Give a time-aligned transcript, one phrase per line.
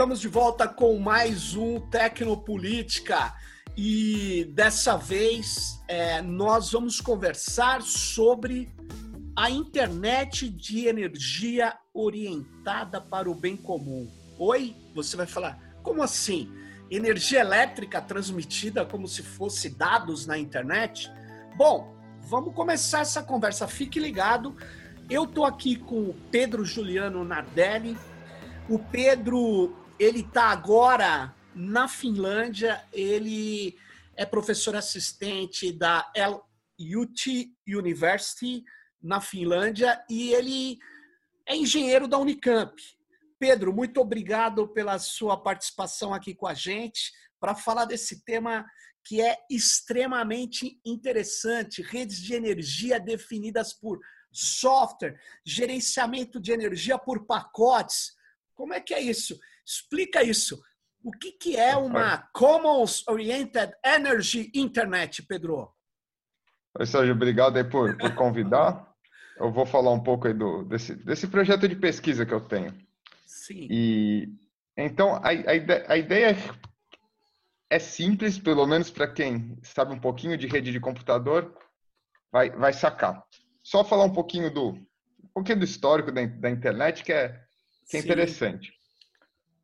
[0.00, 3.34] Estamos de volta com mais um Tecnopolítica
[3.76, 8.74] e dessa vez é, nós vamos conversar sobre
[9.36, 14.10] a internet de energia orientada para o bem comum.
[14.38, 14.74] Oi?
[14.94, 16.50] Você vai falar, como assim?
[16.90, 21.12] Energia elétrica transmitida como se fosse dados na internet?
[21.56, 23.68] Bom, vamos começar essa conversa.
[23.68, 24.56] Fique ligado.
[25.10, 27.98] Eu estou aqui com o Pedro Juliano Nardelli,
[28.66, 33.78] o Pedro, ele está agora na Finlândia, ele
[34.16, 36.10] é professor assistente da
[36.78, 38.64] LUT University
[39.02, 40.78] na Finlândia e ele
[41.46, 42.74] é engenheiro da Unicamp.
[43.38, 48.64] Pedro, muito obrigado pela sua participação aqui com a gente para falar desse tema
[49.04, 53.98] que é extremamente interessante, redes de energia definidas por
[54.32, 58.12] software, gerenciamento de energia por pacotes.
[58.54, 59.38] Como é que é isso?
[59.64, 60.60] Explica isso.
[61.02, 65.72] O que, que é uma Commons Oriented Energy Internet, Pedro?
[66.78, 68.86] Oi, Sérgio, obrigado aí por, por convidar.
[69.38, 72.76] Eu vou falar um pouco aí do, desse, desse projeto de pesquisa que eu tenho.
[73.24, 73.66] Sim.
[73.70, 74.28] E
[74.76, 76.36] então a, a, ideia, a ideia
[77.70, 81.56] é simples, pelo menos para quem sabe um pouquinho de rede de computador,
[82.30, 83.24] vai, vai sacar.
[83.62, 87.40] Só falar um pouquinho do um pouquinho do histórico da, da internet que é
[87.88, 88.70] que é interessante.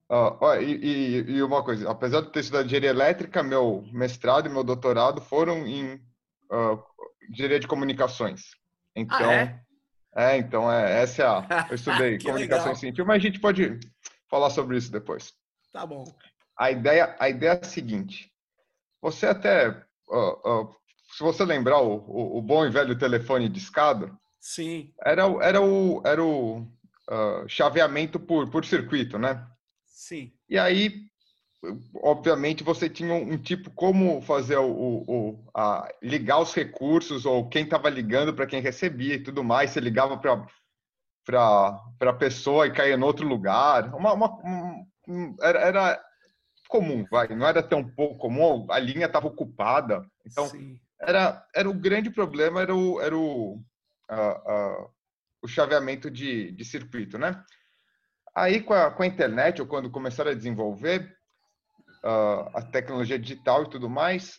[0.09, 4.63] Uh, e, e, uma coisa, apesar de ter estudado engenharia elétrica, meu mestrado e meu
[4.63, 5.95] doutorado foram em
[6.49, 6.81] uh,
[7.29, 8.53] engenharia de comunicações.
[8.95, 9.61] Então, ah, é?
[10.15, 10.37] é?
[10.37, 11.67] então é, essa é a.
[11.69, 13.81] Eu estudei comunicações científicas, mas a gente pode
[14.31, 15.33] falar sobre isso depois.
[15.73, 16.05] Tá bom.
[16.57, 18.31] A ideia, a ideia é a seguinte:
[19.03, 20.73] você até, uh,
[21.17, 25.61] se você lembrar o, o, o, bom e velho telefone de escada, sim, era, era
[25.61, 26.65] o, era o
[27.49, 29.45] chaveamento por, por circuito, né?
[29.97, 30.31] Sim.
[30.47, 31.07] E aí,
[32.03, 37.65] obviamente, você tinha um, tipo como fazer o, o a, ligar os recursos ou quem
[37.65, 39.71] estava ligando para quem recebia e tudo mais.
[39.71, 40.47] Você ligava para
[41.25, 43.93] para a pessoa e caía em outro lugar.
[43.95, 44.39] Uma, uma
[45.09, 46.05] um, era, era,
[46.69, 47.29] comum, vai.
[47.29, 48.67] Não era tão pouco comum.
[48.71, 50.07] A linha estava ocupada.
[50.27, 50.79] Então, Sim.
[51.01, 54.91] era era o grande problema era o era o, uh, uh,
[55.41, 57.43] o chaveamento de, de circuito, né?
[58.37, 61.17] Aí, com a, com a internet, ou quando começaram a desenvolver
[62.05, 64.37] uh, a tecnologia digital e tudo mais,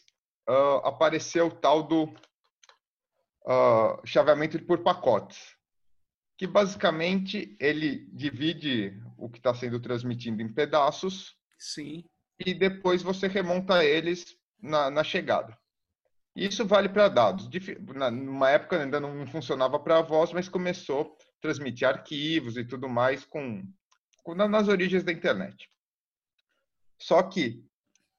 [0.47, 5.55] uh, apareceu o tal do uh, chaveamento por pacotes,
[6.37, 11.35] que basicamente ele divide o que está sendo transmitido em pedaços.
[11.57, 12.03] Sim.
[12.45, 15.57] E depois você remonta eles na, na chegada.
[16.35, 17.49] Isso vale para dados.
[18.13, 23.25] Numa época ainda não funcionava para voz, mas começou a transmitir arquivos e tudo mais
[23.25, 23.63] com
[24.35, 25.69] nas origens da internet.
[26.99, 27.63] Só que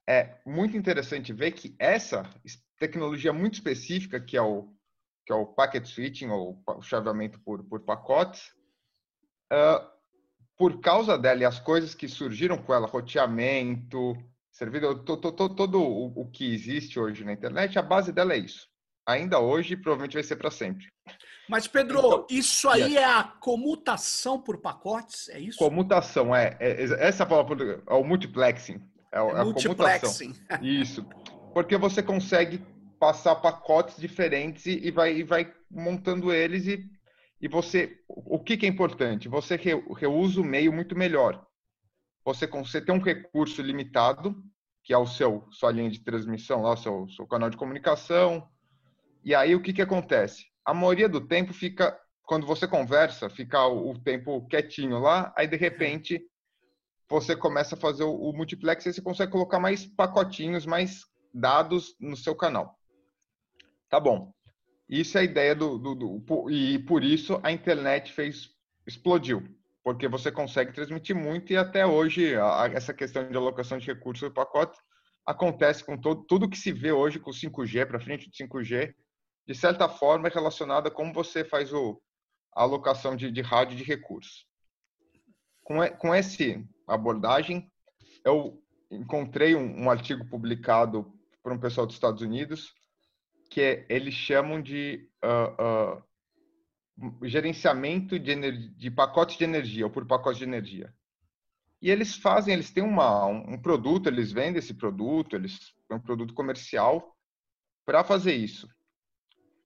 [0.08, 2.28] é muito interessante ver que essa
[2.78, 4.72] tecnologia muito específica, que é o,
[5.26, 8.52] que é o packet switching, ou o chaveamento por, por pacotes,
[9.52, 9.86] uh,
[10.56, 14.16] por causa dela e as coisas que surgiram com ela, roteamento,
[14.50, 18.68] servidor, todo, todo, o, o que existe hoje na internet, a base dela é isso.
[19.08, 20.86] Ainda hoje, provavelmente vai ser para sempre.
[21.48, 25.58] Mas, Pedro, então, isso aí é a comutação por pacotes, é isso?
[25.58, 26.58] Comutação, é.
[26.60, 28.82] é essa palavra é o multiplexing.
[29.10, 30.34] É, é, é multiplexing.
[30.50, 31.06] a Isso.
[31.54, 32.62] Porque você consegue
[33.00, 36.84] passar pacotes diferentes e, e, vai, e vai montando eles e,
[37.40, 37.96] e você...
[38.08, 39.26] O que, que é importante?
[39.26, 41.42] Você re, reusa o meio muito melhor.
[42.26, 44.36] Você, você tem um recurso limitado,
[44.84, 48.46] que é o seu sua linha de transmissão, lá, o seu, seu canal de comunicação.
[49.28, 50.48] E aí, o que, que acontece?
[50.68, 55.56] a maioria do tempo fica, quando você conversa, fica o, tempo quietinho lá, aí de
[55.56, 56.22] repente
[57.08, 61.96] você começa a fazer o, o multiplex e você consegue colocar mais pacotinhos, mais dados
[61.98, 62.78] no seu canal.
[63.88, 64.30] Tá bom.
[64.86, 68.50] Isso é a ideia do, do, do, e por isso a internet fez
[68.86, 69.42] explodiu,
[69.82, 74.28] porque você consegue transmitir muito e até hoje a, essa questão de alocação de recursos
[74.28, 74.78] do pacote
[75.24, 78.94] acontece com todo, tudo que se vê hoje com 5G para frente de 5G
[79.48, 81.98] de certa forma, é relacionada a como você faz o,
[82.54, 84.46] a alocação de, de rádio de recursos.
[85.64, 86.44] Com, com essa
[86.86, 87.72] abordagem,
[88.22, 91.10] eu encontrei um, um artigo publicado
[91.42, 92.74] por um pessoal dos Estados Unidos
[93.50, 96.02] que é, eles chamam de uh,
[97.00, 100.92] uh, gerenciamento de, de pacotes de energia, ou por pacotes de energia.
[101.80, 106.00] E eles fazem, eles têm uma, um produto, eles vendem esse produto, eles é um
[106.00, 107.16] produto comercial
[107.86, 108.68] para fazer isso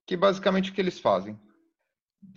[0.07, 1.39] que basicamente o que eles fazem?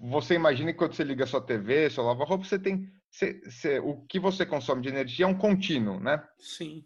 [0.09, 4.01] Você imagina que quando você liga sua TV, sua lava-roupa, você tem cê, cê, o
[4.07, 6.23] que você consome de energia é um contínuo, né?
[6.37, 6.83] Sim.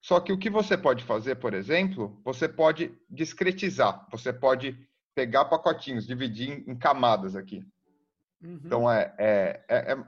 [0.00, 4.06] Só que o que você pode fazer, por exemplo, você pode discretizar.
[4.10, 4.76] Você pode
[5.14, 7.64] pegar pacotinhos, dividir em camadas aqui.
[8.42, 8.60] Uhum.
[8.64, 10.04] Então, é, é, é, é,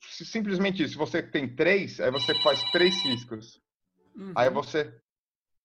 [0.00, 0.92] simplesmente isso.
[0.92, 3.60] Se você tem três, aí você faz três riscos.
[4.14, 4.32] Uhum.
[4.34, 4.94] Aí você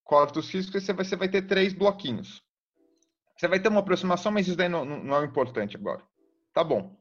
[0.04, 2.44] corta os riscos e você vai ter três bloquinhos.
[3.42, 6.08] Você vai ter uma aproximação, mas isso daí não, não é o importante agora.
[6.54, 6.96] Tá bom.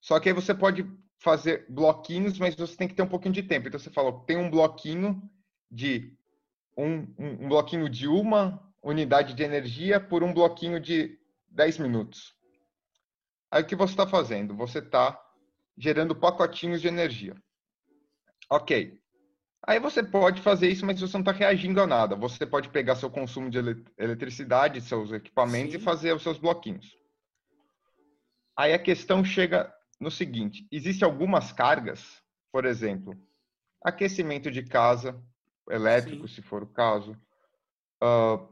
[0.00, 3.42] Só que aí você pode fazer bloquinhos, mas você tem que ter um pouquinho de
[3.42, 3.66] tempo.
[3.66, 5.20] Então você falou, tem um bloquinho
[5.68, 6.16] de
[6.78, 11.18] um, um, um bloquinho de uma unidade de energia por um bloquinho de
[11.48, 12.32] 10 minutos.
[13.50, 14.54] Aí o que você está fazendo?
[14.54, 15.20] Você está
[15.76, 17.34] gerando pacotinhos de energia.
[18.48, 19.00] Ok.
[19.64, 22.14] Aí você pode fazer isso, mas você não está reagindo a nada.
[22.14, 23.58] Você pode pegar seu consumo de
[23.98, 25.78] eletricidade, seus equipamentos Sim.
[25.78, 26.96] e fazer os seus bloquinhos.
[28.56, 32.22] Aí a questão chega no seguinte: existem algumas cargas,
[32.52, 33.14] por exemplo,
[33.84, 35.20] aquecimento de casa,
[35.70, 36.34] elétrico, Sim.
[36.34, 37.12] se for o caso,
[38.02, 38.48] uh,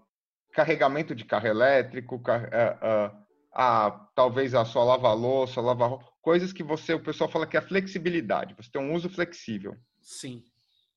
[0.53, 6.63] carregamento de carro elétrico, car uh, uh, a, talvez a sua lava-louça, lava coisas que
[6.63, 9.77] você, o pessoal fala que é flexibilidade, você tem um uso flexível.
[10.01, 10.43] Sim.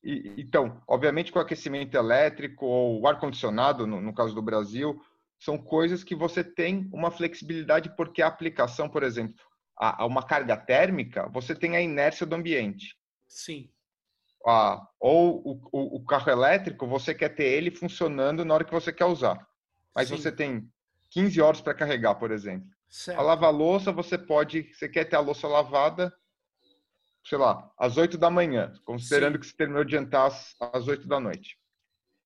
[0.02, 5.00] E, então, obviamente, com aquecimento elétrico ou ar-condicionado, no, no, caso do Brasil,
[5.38, 9.34] são coisas que você tem uma flexibilidade porque a aplicação, por exemplo,
[9.76, 12.96] a, uma carga térmica, você tem a inércia do ambiente.
[13.28, 13.70] Sim.
[14.46, 18.72] Ah, ou o, o, o, carro elétrico, você quer ter ele funcionando na hora que
[18.72, 19.46] você quer usar.
[19.94, 20.16] Mas Sim.
[20.16, 20.70] você tem
[21.10, 22.68] 15 horas para carregar, por exemplo.
[22.88, 23.18] Certo.
[23.18, 26.14] A lava-louça, você pode, você quer ter a louça lavada,
[27.28, 29.40] sei lá, às 8 da manhã, considerando Sim.
[29.40, 31.58] que você terminou de jantar às, às 8 da noite.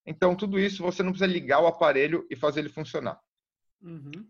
[0.06, 3.20] Então, tudo isso você não precisa ligar o aparelho e fazer ele funcionar.
[3.80, 4.26] Uhum.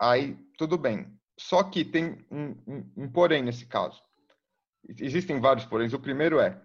[0.00, 1.06] Aí, tudo bem.
[1.38, 4.00] Só que tem um, um, um porém nesse caso.
[4.98, 5.92] Existem vários poréns.
[5.92, 6.60] O primeiro é,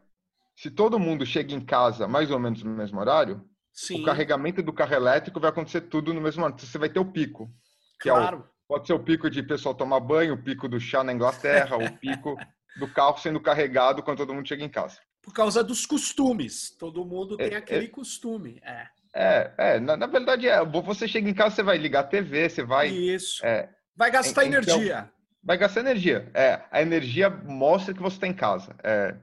[0.55, 3.43] se todo mundo chega em casa mais ou menos no mesmo horário,
[3.73, 4.01] Sim.
[4.01, 6.65] o carregamento do carro elétrico vai acontecer tudo no mesmo horário.
[6.65, 7.53] Você vai ter o pico.
[7.99, 8.37] claro.
[8.37, 11.13] É o, pode ser o pico de pessoal tomar banho, o pico do chá na
[11.13, 12.37] Inglaterra, o pico
[12.75, 14.99] do carro sendo carregado quando todo mundo chega em casa.
[15.21, 16.69] Por causa dos costumes.
[16.77, 18.61] Todo mundo tem é, aquele é, costume.
[18.63, 18.87] É.
[19.13, 22.49] É, é na, na, verdade, é, você chega em casa, você vai ligar a TV,
[22.49, 22.89] você vai.
[22.89, 23.43] Isso.
[23.45, 25.09] É, vai gastar então, energia.
[25.41, 26.29] Vai gastar energia.
[26.33, 28.75] É, a energia mostra que você está em casa.
[28.83, 29.15] É,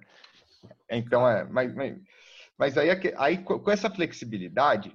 [0.90, 1.96] então, é, mas, mas,
[2.58, 4.94] mas aí, aí com essa flexibilidade,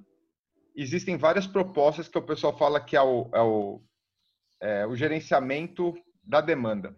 [0.75, 3.81] existem várias propostas que o pessoal fala que é o, é o,
[4.61, 5.93] é o gerenciamento
[6.23, 6.95] da demanda.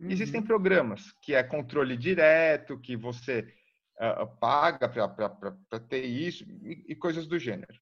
[0.00, 0.10] Uhum.
[0.10, 3.52] Existem programas que é controle direto, que você
[4.00, 7.80] uh, paga para ter isso e, e, coisas do gênero.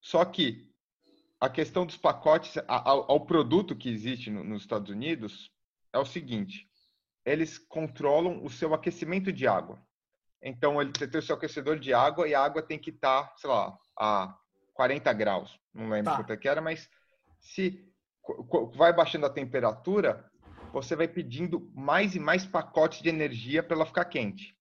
[0.00, 0.70] Só que
[1.38, 5.50] a questão dos pacotes ao, ao produto que existe no, nos Estados Unidos
[5.92, 6.66] é o seguinte:
[7.24, 9.80] eles controlam o seu aquecimento de água.
[10.42, 13.34] Então, ele tem o seu aquecedor de água e a água tem que estar, tá,
[13.36, 14.34] sei lá, a
[14.72, 15.60] 40 graus.
[15.74, 16.16] Não lembro tá.
[16.16, 16.88] quanto é que era, mas
[17.38, 17.86] se
[18.74, 20.29] vai baixando a temperatura,
[20.72, 24.56] você vai pedindo mais e mais pacotes de energia para ela ficar quente.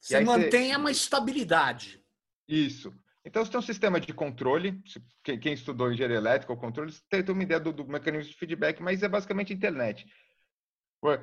[0.00, 0.76] Você mantém você...
[0.76, 2.02] uma estabilidade.
[2.46, 2.94] Isso.
[3.24, 4.80] Então, você tem um sistema de controle.
[5.22, 9.02] Quem estudou engenharia elétrica ou controle tem uma ideia do, do mecanismo de feedback, mas
[9.02, 10.06] é basicamente internet.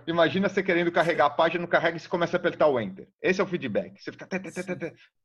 [0.07, 3.09] Imagina você querendo carregar a página, não carrega e você começa a apertar o Enter.
[3.21, 3.99] Esse é o feedback.
[3.99, 4.27] Você fica.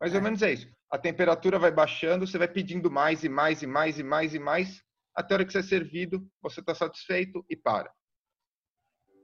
[0.01, 0.23] Mais ou é.
[0.23, 0.69] menos é isso.
[0.91, 4.39] A temperatura vai baixando, você vai pedindo mais e mais e mais e mais e
[4.41, 4.83] mais,
[5.15, 7.93] até a hora que você é servido, você está satisfeito e para.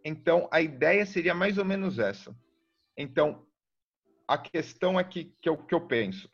[0.08, 2.32] Então, a ideia seria mais ou menos essa.
[2.96, 3.44] Então,
[4.28, 6.30] a questão é que, que, eu, que eu penso.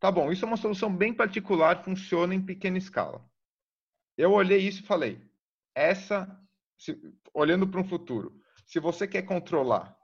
[0.00, 3.22] Tá bom, isso é uma solução bem particular, funciona em pequena escala.
[4.16, 5.20] Eu olhei isso e falei,
[5.74, 6.26] essa
[6.78, 6.98] se,
[7.34, 9.94] olhando para um futuro, se você quer controlar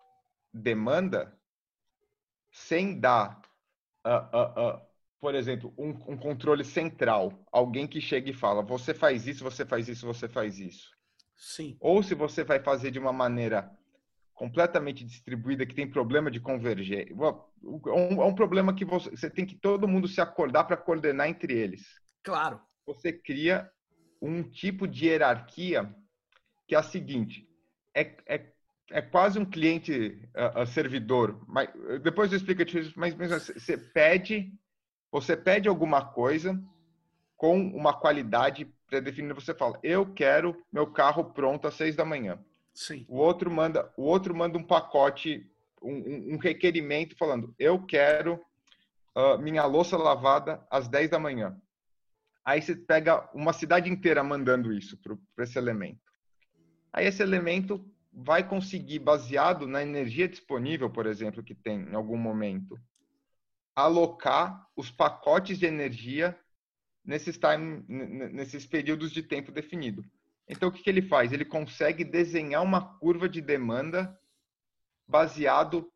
[0.53, 1.35] demanda
[2.53, 3.41] sem dar,
[4.07, 4.81] uh, uh, uh,
[5.19, 9.65] por exemplo, um, um, controle central, alguém que chega e fala, você faz isso, você
[9.65, 10.98] faz isso, você faz isso.
[11.39, 11.77] Sim.
[11.81, 13.71] Ou se você vai fazer de uma maneira
[14.35, 17.11] completamente distribuída, que tem problema de converger.
[17.11, 21.55] É um, problema que você, você tem que todo mundo se acordar para coordenar entre
[21.55, 21.87] eles.
[22.23, 22.61] Claro.
[22.87, 23.71] Você cria
[24.23, 25.93] um tipo de hierarquia
[26.69, 27.49] que é a seguinte:
[27.95, 28.53] é, é,
[28.91, 31.45] é quase um cliente uh, servidor.
[31.49, 31.69] Mas,
[32.03, 34.53] depois eu explico isso, mas, mas você pede,
[35.11, 36.61] você pede alguma coisa
[37.37, 39.35] com uma qualidade pré-definida.
[39.35, 42.39] Você fala, eu quero meu carro pronto às seis da manhã.
[42.75, 43.05] Sim.
[43.09, 45.49] O outro manda, o outro manda um pacote,
[45.83, 48.41] um, um requerimento falando, eu quero
[49.15, 51.61] uh, minha louça lavada às 10 da manhã.
[52.45, 54.99] Aí você pega uma cidade inteira mandando isso
[55.35, 56.01] para esse elemento.
[56.93, 62.17] Aí esse elemento vai conseguir, baseado na energia disponível, por exemplo, que tem em algum
[62.17, 62.79] momento,
[63.77, 66.37] alocar os pacotes de energia
[67.09, 70.05] nesses, time, nesses períodos de tempo definido.
[70.47, 71.33] Então, o que, que ele faz?
[71.33, 74.15] Ele consegue desenhar uma curva de demanda
[75.07, 75.91] baseado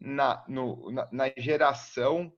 [0.00, 2.32] na, no, na, na geração,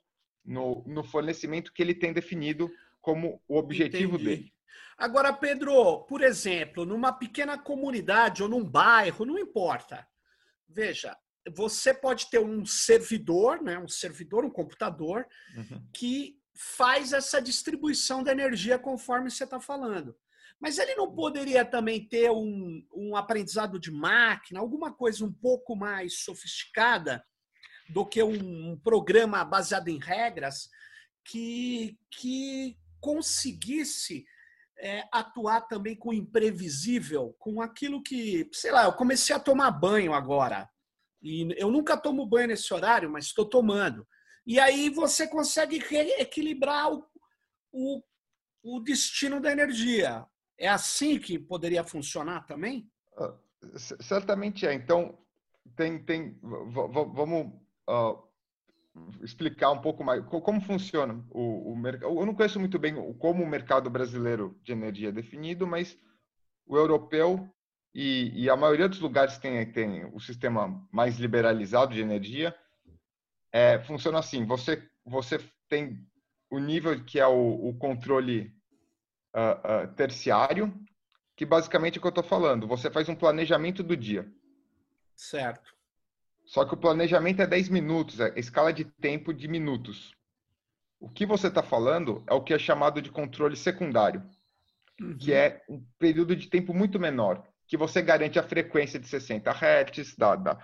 [0.44, 2.68] no, no, fornecimento que ele tem definido
[3.00, 4.24] como o objetivo Entendi.
[4.24, 4.52] dele.
[4.98, 10.04] Agora, Pedro, por exemplo, numa pequena comunidade ou num bairro, não importa.
[10.68, 11.16] Veja,
[11.54, 15.86] você pode ter um servidor, né, um servidor, um computador, uhum.
[15.92, 20.16] que faz essa distribuição da energia conforme você está falando.
[20.60, 25.76] Mas ele não poderia também ter um, um aprendizado de máquina, alguma coisa um pouco
[25.76, 27.22] mais sofisticada
[27.88, 30.68] do que um, um programa baseado em regras
[31.24, 34.24] que, que conseguisse
[34.78, 39.70] é, atuar também com o imprevisível, com aquilo que, sei lá, eu comecei a tomar
[39.70, 40.68] banho agora.
[41.22, 44.06] E eu nunca tomo banho nesse horário, mas estou tomando.
[44.46, 45.82] E aí você consegue
[46.18, 47.04] equilibrar o,
[47.72, 48.02] o,
[48.62, 50.24] o destino da energia.
[50.56, 52.88] É assim que poderia funcionar também?
[53.18, 54.72] Uh, certamente é.
[54.72, 55.18] Então,
[55.74, 57.52] tem, tem, vamos
[57.90, 58.22] uh,
[59.22, 62.18] explicar um pouco mais como funciona o, o mercado.
[62.18, 65.98] Eu não conheço muito bem como o mercado brasileiro de energia é definido, mas
[66.66, 67.48] o europeu
[67.92, 72.54] e, e a maioria dos lugares tem, tem o sistema mais liberalizado de energia
[73.56, 76.06] é, funciona assim: você, você tem
[76.50, 78.54] o nível que é o, o controle
[79.34, 80.74] uh, uh, terciário,
[81.34, 82.68] que basicamente é o que eu estou falando.
[82.68, 84.30] Você faz um planejamento do dia.
[85.16, 85.74] Certo.
[86.44, 90.14] Só que o planejamento é 10 minutos, é escala de tempo de minutos.
[91.00, 94.22] O que você está falando é o que é chamado de controle secundário,
[95.00, 95.16] uhum.
[95.16, 99.50] que é um período de tempo muito menor, que você garante a frequência de 60
[99.50, 100.58] Hz da, da,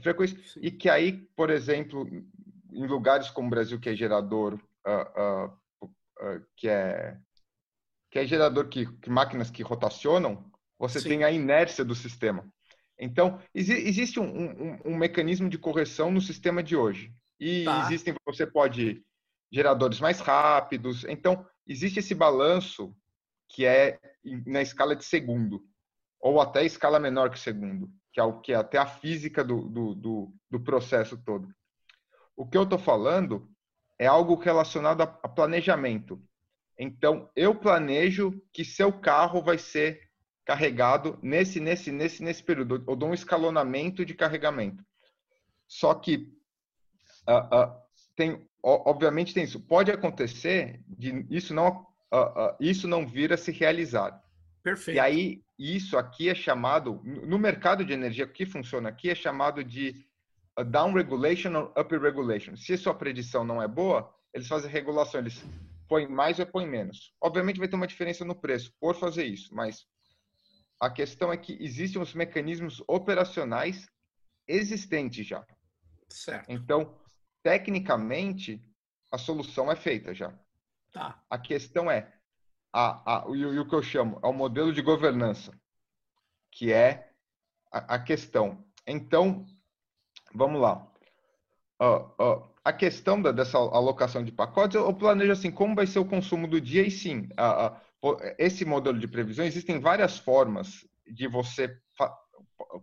[0.00, 0.60] frequência, Sim.
[0.62, 2.06] e que aí, por exemplo,
[2.76, 4.54] em lugares como o Brasil, que é gerador,
[4.86, 7.18] uh, uh, uh, que é
[8.10, 11.08] que é gerador que, que máquinas que rotacionam, você Sim.
[11.08, 12.48] tem a inércia do sistema.
[12.98, 17.12] Então, existe um, um, um, mecanismo de correção no sistema de hoje.
[17.38, 17.82] E tá.
[17.84, 19.04] existem, você pode,
[19.52, 21.04] geradores mais rápidos.
[21.04, 22.96] Então, existe esse balanço
[23.48, 23.98] que é
[24.46, 25.62] na escala de segundo,
[26.18, 29.68] ou até escala menor que segundo, que é, o, que é até a física do,
[29.68, 31.48] do, do, do processo todo.
[32.36, 33.48] O que eu estou falando
[33.98, 36.22] é algo relacionado a planejamento.
[36.78, 40.06] Então, eu planejo que seu carro vai ser
[40.44, 42.84] carregado nesse, nesse, nesse, nesse período.
[42.86, 44.84] Eu dou um escalonamento de carregamento.
[45.66, 46.32] Só que
[47.26, 47.76] uh, uh,
[48.14, 49.58] tem, obviamente tem isso.
[49.58, 54.22] Pode acontecer de isso não, uh, isso não vir a se realizar.
[54.62, 54.96] Perfeito.
[54.96, 59.14] E aí isso aqui é chamado no mercado de energia o que funciona aqui é
[59.14, 60.05] chamado de
[60.64, 62.56] down regulation ou up regulation.
[62.56, 65.44] Se sua predição não é boa, eles fazem regulação, eles
[65.88, 67.14] põem mais ou põem menos.
[67.20, 69.86] Obviamente vai ter uma diferença no preço por fazer isso, mas
[70.80, 73.88] a questão é que existem os mecanismos operacionais
[74.46, 75.44] existentes já.
[76.08, 76.50] Certo.
[76.50, 76.98] Então,
[77.42, 78.62] tecnicamente,
[79.10, 80.32] a solução é feita já.
[80.92, 81.22] Tá.
[81.30, 82.12] A questão é,
[82.72, 85.52] a, a, e, o que eu chamo, é o modelo de governança,
[86.52, 87.10] que é
[87.72, 88.64] a, a questão.
[88.86, 89.46] Então,
[90.36, 90.86] vamos lá.
[92.64, 96.48] A questão da, dessa alocação de pacotes, eu planejo assim, como vai ser o consumo
[96.48, 97.28] do dia, e sim,
[98.38, 101.76] esse modelo de previsão, existem várias formas de você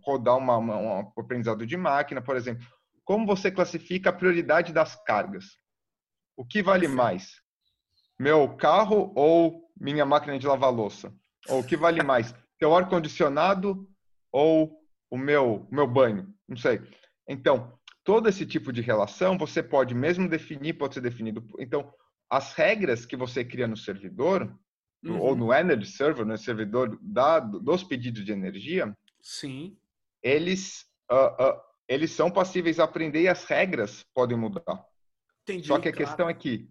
[0.04, 2.66] rodar uma, uma, um aprendizado de máquina, por exemplo,
[3.04, 5.58] como você classifica a prioridade das cargas?
[6.36, 7.42] O que vale mais?
[8.18, 11.12] Meu carro ou minha máquina de lavar louça?
[11.48, 12.34] Ou o que vale mais?
[12.58, 13.86] Seu ar-condicionado
[14.32, 14.80] ou
[15.10, 16.32] o meu, meu banho?
[16.48, 16.80] Não sei.
[17.26, 21.44] Então, todo esse tipo de relação você pode mesmo definir, pode ser definido.
[21.58, 21.92] Então,
[22.28, 24.52] as regras que você cria no servidor,
[25.04, 25.20] uhum.
[25.20, 29.76] ou no Energy Server, no servidor da, dos pedidos de energia, Sim.
[30.22, 34.84] eles, uh, uh, eles são passíveis a aprender e as regras podem mudar.
[35.42, 36.06] Entendi, Só que a claro.
[36.06, 36.68] questão é que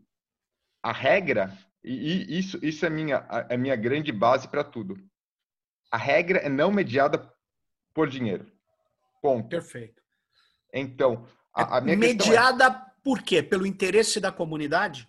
[0.81, 4.97] a regra, e isso, isso é minha, é minha grande base para tudo.
[5.91, 7.31] A regra é não mediada
[7.93, 8.51] por dinheiro.
[9.21, 9.47] Ponto.
[9.47, 10.02] Perfeito.
[10.73, 13.43] Então, a, a minha é mediada é, por quê?
[13.43, 15.07] Pelo interesse da comunidade?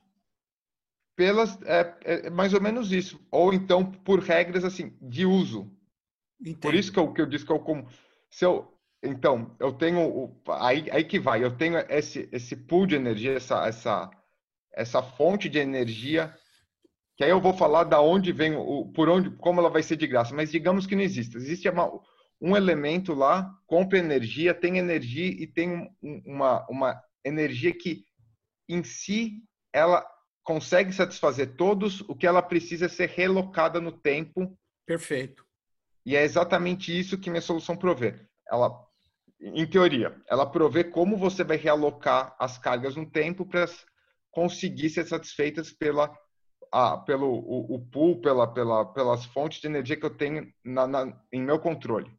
[1.17, 3.21] Pelas, é, é, mais ou menos isso.
[3.31, 5.71] Ou então por regras assim de uso.
[6.41, 6.61] Entendo.
[6.61, 7.89] Por isso que eu, que eu disse que eu como
[8.29, 8.71] se eu
[9.03, 11.43] então eu tenho aí, aí que vai.
[11.43, 14.11] Eu tenho esse esse pool de energia, essa essa
[14.73, 16.35] essa fonte de energia
[17.17, 19.97] que aí eu vou falar da onde vem o por onde como ela vai ser
[19.97, 20.35] de graça.
[20.35, 21.37] Mas digamos que não existe.
[21.37, 21.93] Existe uma,
[22.41, 28.05] um elemento lá compra energia, tem energia e tem uma, uma energia que
[28.69, 30.07] em si ela
[30.43, 34.57] consegue satisfazer todos, o que ela precisa é ser relocada no tempo.
[34.87, 35.45] Perfeito.
[36.05, 38.21] E é exatamente isso que minha solução provê.
[38.47, 38.71] Ela,
[39.41, 43.65] em teoria, ela provê como você vai realocar as cargas no tempo para
[44.31, 46.15] conseguir ser satisfeitas pela
[46.71, 50.87] a, pelo o, o pool, pela, pela, pelas fontes de energia que eu tenho na,
[50.87, 52.11] na, em meu controle.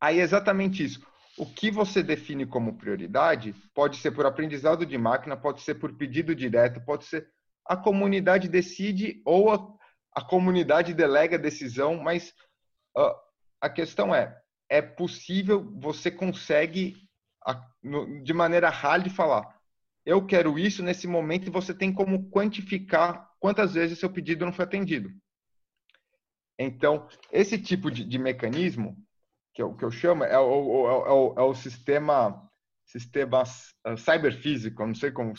[0.00, 1.00] Aí é exatamente isso.
[1.38, 5.94] O que você define como prioridade pode ser por aprendizado de máquina, pode ser por
[5.96, 7.28] pedido direto, pode ser
[7.64, 9.74] a comunidade decide ou a,
[10.14, 12.32] a comunidade delega a decisão, mas
[12.96, 13.14] uh,
[13.60, 14.34] a questão é,
[14.68, 16.96] é possível, você consegue
[17.44, 19.56] a, no, de maneira hard falar,
[20.04, 24.52] eu quero isso nesse momento e você tem como quantificar quantas vezes seu pedido não
[24.52, 25.10] foi atendido.
[26.58, 28.96] Então, esse tipo de, de mecanismo
[29.56, 32.46] que eu, que eu chamo, é o, é o, é o sistema,
[32.84, 35.32] sistema uh, cyberfísico, não sei como,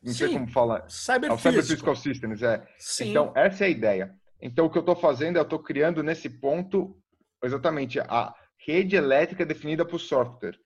[0.00, 0.88] não Sim, sei como falar.
[0.88, 1.32] Cyberfísico.
[1.32, 2.64] É o Cyber Physical Systems, é.
[2.78, 3.10] Sim.
[3.10, 4.14] Então, essa é a ideia.
[4.40, 6.96] Então, o que eu estou fazendo, eu estou criando nesse ponto,
[7.42, 8.32] exatamente, a
[8.64, 10.56] rede elétrica definida por software,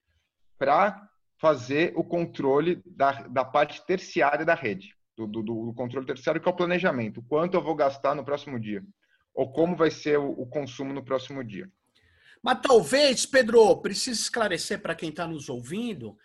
[0.59, 1.09] para
[1.41, 6.47] fazer o controle da, da parte terciária da rede, do, do, do, controle terciário, que
[6.47, 7.23] é o planejamento.
[7.27, 8.83] Quanto eu vou gastar no próximo dia?
[9.33, 11.67] Ou como vai ser o, o consumo no próximo dia?
[12.43, 16.17] Mas talvez, Pedro, precise esclarecer para quem está nos ouvindo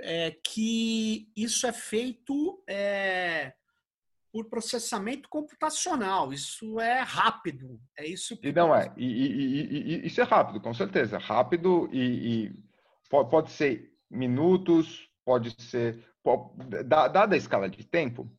[0.00, 3.52] é, que isso é feito é,
[4.32, 6.32] por processamento computacional.
[6.32, 7.80] Isso é rápido.
[7.96, 8.48] É isso que.
[8.48, 8.92] E não é.
[8.96, 11.18] E, e, e, isso é rápido, com certeza.
[11.18, 12.52] Rápido e,
[13.10, 16.04] pode, pode ser minutos, pode ser.
[16.22, 16.52] Pode,
[16.84, 18.30] dada a escala de tempo,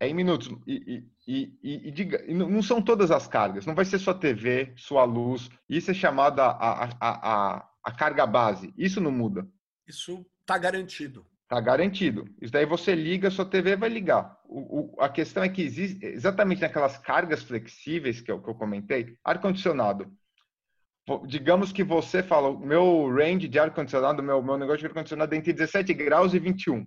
[0.00, 0.48] é em minutos.
[0.66, 4.14] E, e, e, e, diga, e não são todas as cargas, não vai ser sua
[4.14, 5.50] TV, sua luz.
[5.68, 8.72] Isso é chamada a, a, a, a carga base.
[8.76, 9.46] Isso não muda.
[9.86, 11.26] Isso está garantido.
[11.42, 12.28] Está garantido.
[12.42, 14.38] Isso daí você liga, sua TV vai ligar.
[14.44, 18.54] O, o, a questão é que existe exatamente naquelas cargas flexíveis que eu, que eu
[18.54, 20.12] comentei, ar-condicionado.
[21.26, 25.38] Digamos que você fala, o meu range de ar-condicionado, meu, meu negócio de ar-condicionado é
[25.38, 26.86] entre 17 graus e 21.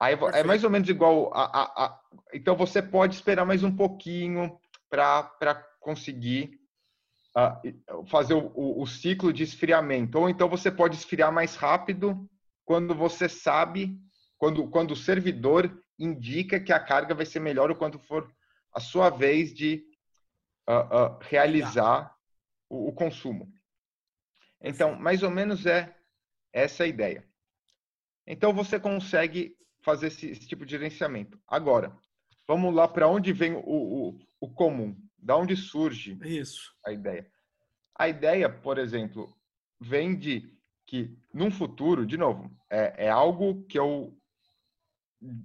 [0.00, 2.00] Aí é mais ou menos igual a, a, a,
[2.32, 4.58] Então você pode esperar mais um pouquinho
[4.88, 6.60] para conseguir
[7.36, 10.18] uh, fazer o, o, o, ciclo de esfriamento.
[10.18, 12.28] Ou então você pode esfriar mais rápido
[12.64, 13.98] quando você sabe,
[14.36, 18.32] quando, quando o servidor indica que a carga vai ser melhor ou quando for
[18.72, 19.84] a sua vez de
[20.68, 22.14] uh, uh, realizar
[22.68, 23.52] o, o consumo.
[24.60, 25.92] Então, mais ou menos é
[26.52, 27.26] essa a ideia.
[28.26, 31.40] Então você consegue fazer esse, esse tipo de gerenciamento.
[31.46, 31.96] Agora,
[32.46, 36.74] vamos lá para onde vem o, o, o, comum, da onde surge Isso.
[36.84, 37.30] a ideia.
[37.96, 39.36] A ideia, por exemplo,
[39.80, 40.52] vem de
[40.86, 44.16] que num futuro, de novo, é, é algo que eu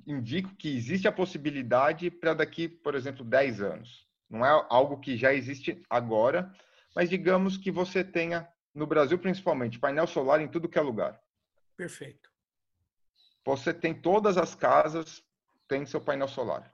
[0.05, 4.07] indico que existe a possibilidade para daqui, por exemplo, 10 anos.
[4.29, 6.53] Não é algo que já existe agora,
[6.95, 11.19] mas digamos que você tenha, no Brasil principalmente, painel solar em tudo que é lugar.
[11.75, 12.22] Perfeito
[13.45, 15.23] você tem todas as casas
[15.67, 16.73] tem seu painel solar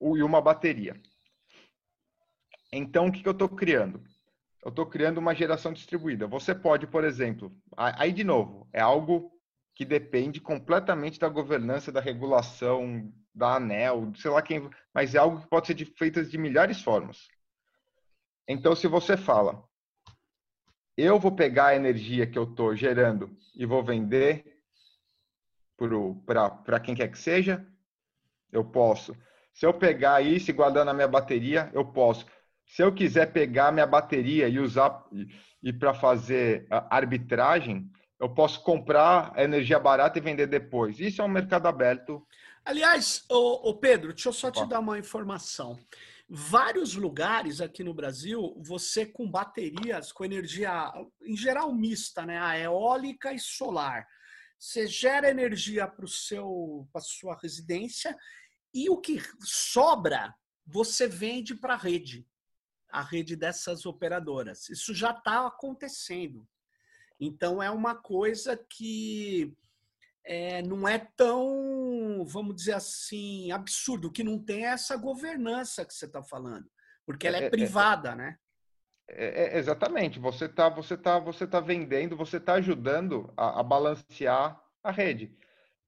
[0.00, 1.00] e uma bateria.
[2.72, 4.02] Então, o que, eu estou criando?
[4.64, 6.26] Eu estou criando uma geração distribuída.
[6.26, 9.32] Você pode, por exemplo, aí de novo, é algo
[9.74, 15.40] que depende completamente da governança, da regulação, da ANEL, sei lá quem, mas é algo
[15.40, 17.28] que pode ser feito de milhares de formas.
[18.46, 19.64] Então, se você fala,
[20.96, 24.59] eu vou pegar a energia que eu estou gerando e vou vender
[26.26, 27.66] para quem quer que seja,
[28.52, 29.16] eu posso.
[29.52, 32.26] Se eu pegar isso e guardar na minha bateria, eu posso.
[32.66, 35.04] Se eu quiser pegar minha bateria e usar
[35.62, 41.00] e, para fazer arbitragem, eu posso comprar energia barata e vender depois.
[41.00, 42.24] Isso é um mercado aberto.
[42.64, 45.78] Aliás, o Pedro, deixa eu só te dar uma informação.
[46.28, 52.38] Vários lugares aqui no Brasil, você com baterias, com energia, em geral mista, né?
[52.38, 54.06] A eólica e solar
[54.60, 58.14] você gera energia para seu para sua residência
[58.74, 60.34] e o que sobra
[60.66, 62.26] você vende para a rede,
[62.90, 64.68] a rede dessas operadoras.
[64.68, 66.46] Isso já está acontecendo.
[67.18, 69.56] Então é uma coisa que
[70.24, 76.04] é, não é tão, vamos dizer assim, absurdo, que não tem essa governança que você
[76.04, 76.70] está falando,
[77.06, 78.38] porque ela é, é, é, é privada, né?
[79.12, 80.18] É, é, exatamente.
[80.18, 85.36] Você está você tá, você tá vendendo, você está ajudando a, a, balancear a rede.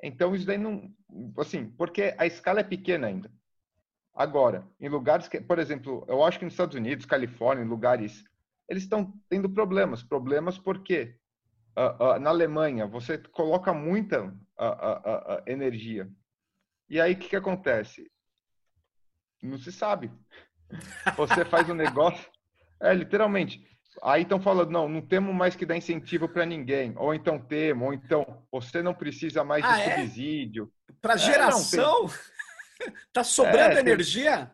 [0.02, 0.92] Então, isso daí não.
[1.38, 3.30] Assim, porque a escala é pequena ainda.
[4.14, 8.24] Agora, em lugares que, por exemplo, eu acho que nos Estados Unidos, Califórnia, em lugares
[8.68, 10.02] eles estão tendo problemas.
[10.02, 11.16] Problemas porque
[11.76, 16.10] uh, uh, na Alemanha você coloca muita uh, energia.
[16.88, 18.10] E aí o que, que acontece?
[19.42, 20.10] Não se sabe.
[21.16, 22.31] Você faz um negócio.
[22.82, 23.64] É, literalmente.
[24.02, 26.94] Aí estão falando, não, não temos mais que dar incentivo para ninguém.
[26.96, 29.96] Ou então temos, ou então você não precisa mais ah, de é?
[29.96, 30.72] subsídio.
[31.00, 32.06] Para geração?
[32.80, 34.50] É, não, tá sobrando é, energia?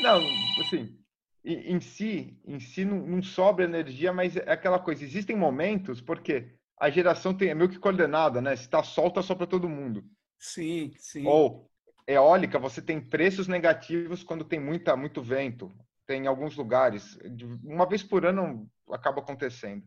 [0.00, 0.20] Não,
[0.60, 0.98] assim,
[1.44, 5.04] em si, em si não, não, sobra energia, mas é aquela coisa.
[5.04, 8.56] Existem momentos porque a geração tem, é meio que coordenada, né?
[8.56, 10.04] Se está solta só para todo mundo.
[10.38, 11.26] Sim, sim.
[11.26, 11.70] Ou
[12.06, 15.72] eólica, você tem preços negativos quando tem muita, muito vento.
[16.06, 17.18] Tem alguns lugares,
[17.62, 19.84] uma vez por ano acaba acontecendo.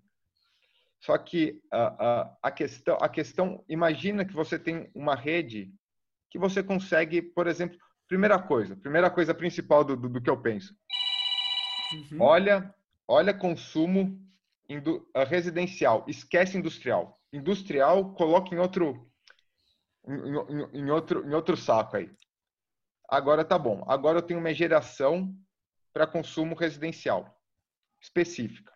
[0.99, 5.71] Só que a, a, a, questão, a questão, imagina que você tem uma rede
[6.29, 7.77] que você consegue, por exemplo,
[8.07, 10.75] primeira coisa, primeira coisa principal do, do, do que eu penso.
[11.93, 12.21] Uhum.
[12.21, 12.73] Olha,
[13.07, 14.19] olha consumo
[15.13, 17.19] ah, residencial, esquece industrial.
[17.31, 19.09] Industrial, coloca em outro,
[20.07, 22.09] em, em, outro, em outro saco aí.
[23.07, 23.85] Agora tá bom.
[23.87, 25.33] Agora eu tenho uma geração
[25.97, 27.35] para consumo residencial
[27.99, 28.71] específica.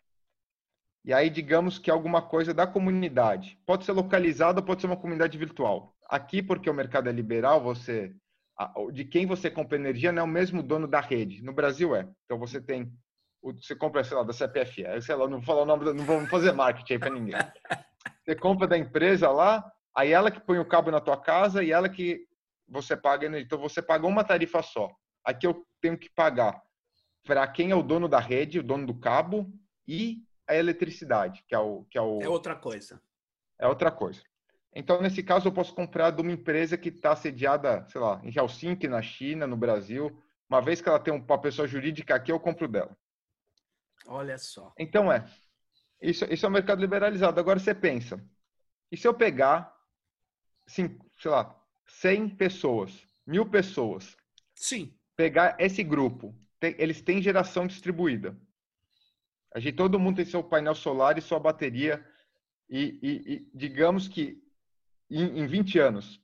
[1.06, 3.60] E aí, digamos que alguma coisa da comunidade.
[3.64, 5.96] Pode ser localizada, pode ser uma comunidade virtual.
[6.10, 8.12] Aqui, porque o mercado é liberal, você
[8.92, 11.44] de quem você compra energia não é o mesmo dono da rede.
[11.44, 12.08] No Brasil é.
[12.26, 12.92] Então você tem,
[13.42, 16.30] você compra, sei lá, da CPFE, sei lá, não vou falar o nome, não vamos
[16.30, 17.36] fazer marketing aí para ninguém.
[18.24, 21.72] Você compra da empresa lá, aí ela que põe o cabo na tua casa e
[21.72, 22.28] ela que
[22.68, 23.46] você paga energia.
[23.46, 24.92] Então você paga uma tarifa só.
[25.24, 26.62] Aqui eu tenho que pagar
[27.24, 29.52] para quem é o dono da rede, o dono do cabo
[29.88, 33.02] e a eletricidade, que é o que é o É outra coisa.
[33.58, 34.22] É outra coisa.
[34.74, 38.32] Então, nesse caso, eu posso comprar de uma empresa que está sediada, sei lá, em
[38.36, 40.18] Helsinki, na China, no Brasil.
[40.50, 42.98] Uma vez que ela tem uma pessoa jurídica aqui, eu compro dela.
[44.08, 44.74] Olha só.
[44.78, 45.26] Então, é.
[46.02, 47.40] Isso, isso é um mercado liberalizado.
[47.40, 48.24] Agora, você pensa,
[48.92, 49.74] e se eu pegar,
[50.66, 51.56] sei lá,
[51.86, 54.18] 100 pessoas, mil pessoas?
[54.56, 54.94] Sim.
[55.16, 58.38] Pegar esse grupo, tem, eles têm geração distribuída.
[59.54, 62.06] A gente, todo mundo tem seu painel solar e sua bateria.
[62.69, 64.41] E, e, e digamos que
[65.10, 66.21] em, em 20 anos,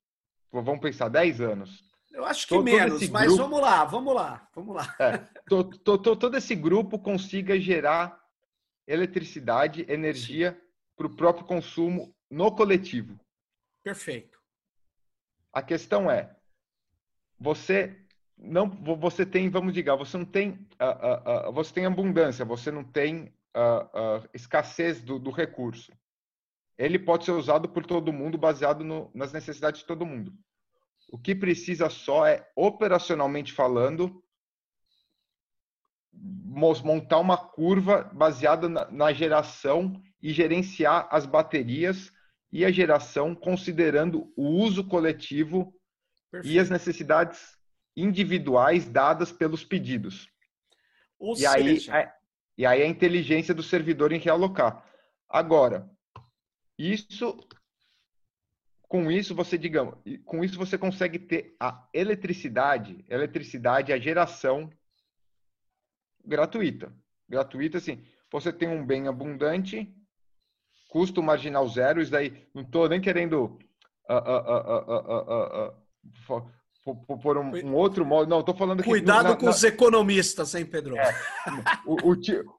[0.52, 1.84] vamos pensar 10 anos.
[2.12, 4.96] Eu acho que todo, menos, todo mas grupo, vamos lá, vamos lá, vamos lá.
[5.00, 5.18] É,
[5.50, 8.18] to, to, to, todo esse grupo consiga gerar
[8.88, 10.60] eletricidade, energia
[10.96, 13.20] para o próprio consumo no coletivo.
[13.84, 14.40] Perfeito.
[15.52, 16.36] A questão é,
[17.40, 18.07] você
[18.38, 22.72] não, você tem, vamos dizer, você não tem, uh, uh, uh, você tem abundância, você
[22.72, 23.34] não tem
[24.36, 25.92] escassez do, do recurso
[26.78, 30.34] ele pode ser usado por todo mundo, baseado no, nas necessidades de todo mundo.
[31.12, 34.24] O que precisa só é, operacionalmente falando,
[36.14, 42.12] montar uma curva baseada na, na geração e gerenciar as baterias
[42.52, 45.74] e a geração considerando o uso coletivo
[46.32, 46.54] Perfeito.
[46.54, 47.57] e as necessidades
[47.98, 50.30] individuais dadas pelos pedidos.
[51.18, 51.96] Ou e, seja...
[51.96, 52.14] aí, é,
[52.60, 54.86] e aí a inteligência do servidor em realocar.
[55.28, 55.90] Agora,
[56.78, 57.36] isso
[58.88, 64.70] com isso você digamos, com isso você consegue ter a eletricidade, eletricidade, a geração
[66.24, 66.96] gratuita.
[67.28, 69.94] Gratuita assim, você tem um bem abundante,
[70.90, 73.60] custo marginal zero, isso daí não estou nem querendo
[74.10, 76.54] uh, uh, uh,
[76.96, 78.30] por um, um, outro modo.
[78.30, 78.90] Não, estou falando que.
[78.90, 79.52] Cuidado na, com na...
[79.52, 80.98] os economistas, hein, Pedro?
[80.98, 81.14] É,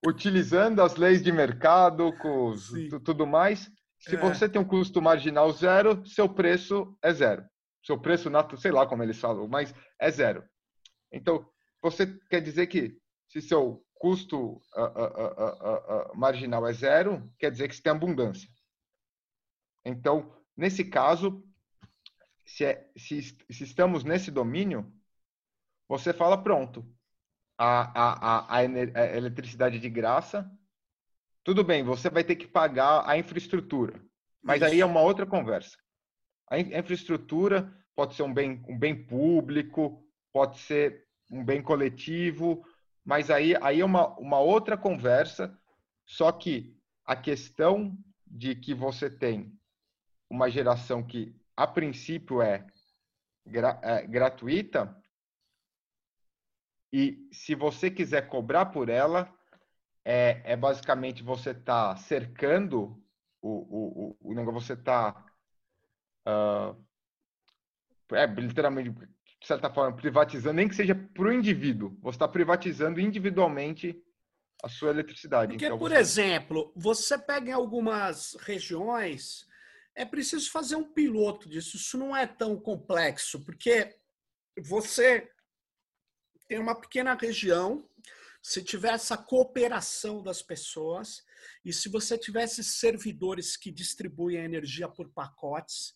[0.06, 2.70] utilizando as leis de mercado, com os,
[3.04, 4.18] tudo mais, se é.
[4.18, 7.44] você tem um custo marginal zero, seu preço é zero.
[7.84, 10.44] Seu preço, sei lá como eles falam, mas é zero.
[11.12, 11.48] Então,
[11.82, 12.96] você quer dizer que
[13.28, 18.48] se seu custo uh, uh, uh, marginal é zero, quer dizer que você tem abundância.
[19.84, 21.42] Então, nesse caso,
[22.48, 24.90] se, é, se, se estamos nesse domínio,
[25.86, 26.84] você fala pronto.
[27.58, 28.64] A, a, a, a,
[29.16, 30.50] eletricidade de graça,
[31.42, 34.00] tudo bem, você vai ter que pagar a infraestrutura,
[34.40, 34.70] mas Isso.
[34.70, 35.76] aí é uma outra conversa.
[36.48, 42.64] A infraestrutura pode ser um bem, um bem público, pode ser um bem coletivo,
[43.04, 45.58] mas aí, aí é uma, uma outra conversa.
[46.06, 49.52] Só que a questão de que você tem
[50.30, 52.64] uma geração que, a princípio, é,
[53.44, 54.96] gra, é gratuita,
[56.92, 59.28] e se você quiser cobrar por ela,
[60.04, 63.02] é, é basicamente você tá cercando
[63.42, 65.26] o, o, o, negócio, você tá
[66.28, 66.80] uh,
[68.14, 71.98] é, literalmente, de certa forma, privatizando, nem que seja para o indivíduo.
[72.02, 74.00] Você está privatizando individualmente
[74.62, 75.54] a sua eletricidade.
[75.54, 75.96] Porque, então, por você...
[75.96, 79.47] exemplo, você pega em algumas regiões,
[79.98, 81.76] é preciso fazer um piloto disso.
[81.76, 83.98] Isso não é tão complexo, porque
[84.56, 85.28] você
[86.46, 87.84] tem uma pequena região,
[88.40, 91.24] se tiver essa cooperação das pessoas
[91.64, 95.92] e se você tivesse servidores que distribuem a energia por pacotes,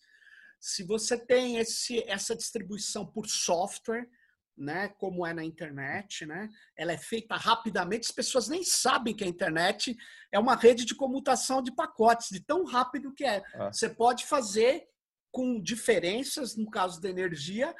[0.59, 4.09] se você tem esse, essa distribuição por software,
[4.57, 6.49] né, como é na internet, né?
[6.77, 9.95] Ela é feita rapidamente, as pessoas nem sabem que a internet
[10.31, 13.43] é uma rede de comutação de pacotes, de tão rápido que é.
[13.55, 13.71] Ah.
[13.71, 14.87] Você pode fazer
[15.31, 17.73] com diferenças no caso da energia.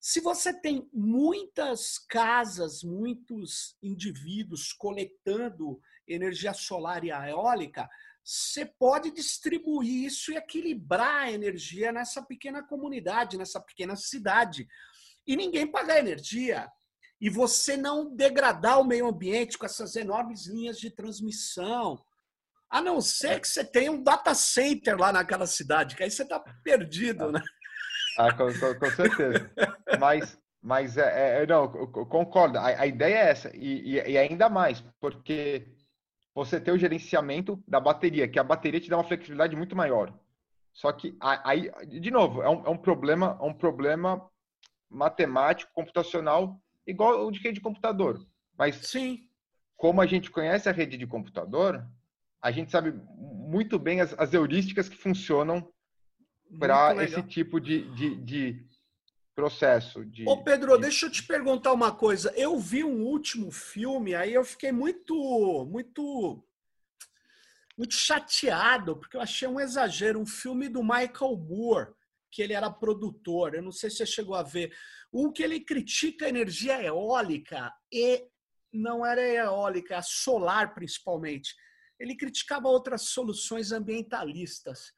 [0.00, 7.88] Se você tem muitas casas, muitos indivíduos coletando energia solar e eólica,
[8.24, 14.66] você pode distribuir isso e equilibrar a energia nessa pequena comunidade, nessa pequena cidade
[15.26, 16.68] e ninguém pagar energia.
[17.20, 22.02] E você não degradar o meio ambiente com essas enormes linhas de transmissão.
[22.70, 26.22] A não ser que você tenha um data center lá naquela cidade, que aí você
[26.22, 27.42] está perdido, né?
[28.18, 29.50] Ah, com, com, com certeza.
[29.98, 32.58] mas, mas é, é, não, concordo.
[32.58, 33.56] A, a, ideia é essa.
[33.56, 35.66] E, e, e, ainda mais, porque
[36.34, 40.12] você tem o gerenciamento da bateria, que a bateria te dá uma flexibilidade muito maior.
[40.72, 44.30] Só que aí, de novo, é um, é um problema, é um problema
[44.90, 48.26] matemático, computacional, igual o de rede de computador.
[48.58, 49.28] Mas Sim.
[49.76, 51.86] como a gente conhece a rede de computador,
[52.42, 55.72] a gente sabe muito bem as, as heurísticas que funcionam
[56.58, 58.66] para esse tipo de, de, de
[59.34, 60.04] processo.
[60.04, 60.82] De, Ô Pedro, de...
[60.82, 62.32] deixa eu te perguntar uma coisa.
[62.36, 66.44] Eu vi um último filme, aí eu fiquei muito, muito,
[67.76, 70.20] muito chateado, porque eu achei um exagero.
[70.20, 71.92] Um filme do Michael Moore,
[72.30, 73.54] que ele era produtor.
[73.54, 74.72] Eu não sei se você chegou a ver.
[75.12, 78.26] Um que ele critica a energia eólica e
[78.72, 81.54] não era eólica, a solar principalmente.
[81.98, 84.92] Ele criticava outras soluções ambientalistas.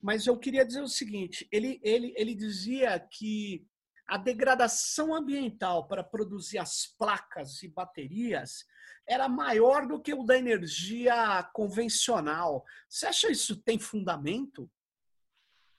[0.00, 3.66] Mas eu queria dizer o seguinte: ele, ele, ele dizia que
[4.06, 8.64] a degradação ambiental para produzir as placas e baterias
[9.06, 12.64] era maior do que o da energia convencional.
[12.88, 14.70] Você acha isso tem fundamento?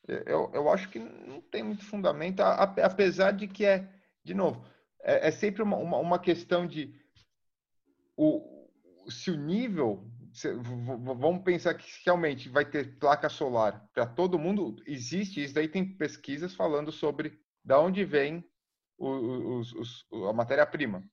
[0.08, 3.88] Eu, eu acho que não tem muito fundamento, apesar de que é,
[4.24, 4.66] de novo,
[5.04, 6.94] é, é sempre uma, uma, uma, questão de
[8.18, 8.68] o,
[9.10, 14.76] se o nível, se, vamos pensar que realmente vai ter placa solar para todo mundo,
[14.88, 18.44] existe, isso daí tem pesquisas falando sobre da onde vem
[18.98, 21.04] os, os, a matéria-prima.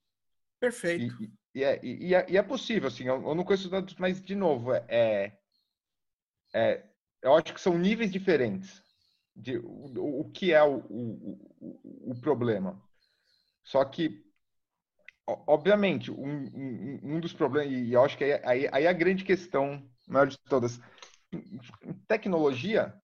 [0.61, 1.23] Perfeito.
[1.23, 4.23] E, e, é, e, é, e, é, possível, assim, eu, eu não conheço dados, mas,
[4.23, 5.39] de novo, é,
[6.55, 6.88] é,
[7.23, 8.83] eu acho que são níveis diferentes
[9.35, 12.83] de o, o que é o, o, o, problema.
[13.63, 14.25] Só que,
[15.27, 18.93] obviamente, um, um, um dos problemas, e eu acho que aí, aí, aí é a
[18.93, 20.81] grande questão, maior de todas,
[22.09, 22.95] tecnologia,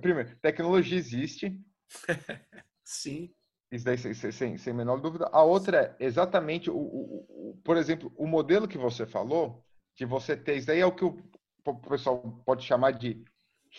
[0.00, 1.60] primeiro, tecnologia existe.
[2.82, 3.34] Sim.
[3.70, 5.28] Isso daí sem, sem, sem menor dúvida.
[5.32, 9.64] A outra é exatamente, o, o, o, por exemplo, o modelo que você falou,
[9.96, 11.18] de você ter, isso daí é o que o,
[11.66, 13.24] o pessoal pode chamar de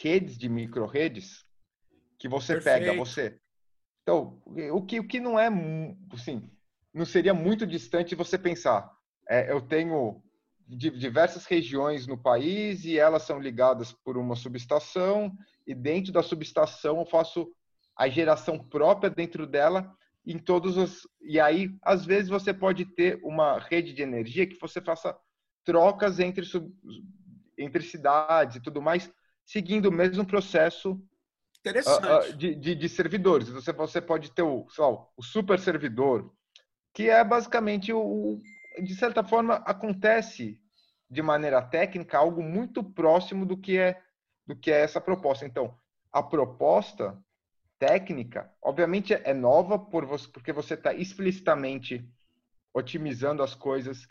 [0.02, 1.46] redes de micro-redes,
[2.20, 2.80] que você Perfeito.
[2.80, 3.40] pega, você.
[4.02, 5.50] Então, o que, o que não é,
[6.12, 6.50] assim,
[6.94, 8.92] não seria muito distante você pensar.
[9.28, 10.22] É, eu tenho
[10.68, 15.32] diversas regiões no país e elas são ligadas por uma subestação
[15.66, 17.48] e dentro da subestação eu faço
[17.96, 23.20] a geração própria dentro dela em todos os e aí às vezes você pode ter
[23.24, 25.16] uma rede de energia que você faça
[25.64, 26.44] trocas entre
[27.56, 29.12] entre cidades e tudo mais
[29.46, 31.00] seguindo o mesmo processo.
[32.32, 33.50] Uh, de, de, de, servidores.
[33.50, 36.32] Você, você pode ter o, lá, o super servidor,
[36.94, 38.40] que é basicamente o,
[38.84, 40.60] de certa forma, acontece
[41.10, 44.00] de maneira técnica algo muito próximo do que é
[44.46, 45.44] do que é essa proposta.
[45.44, 45.76] Então,
[46.12, 47.20] a proposta
[47.80, 52.08] técnica, obviamente, é nova por você, porque você está explicitamente
[52.74, 54.08] otimizando as coisas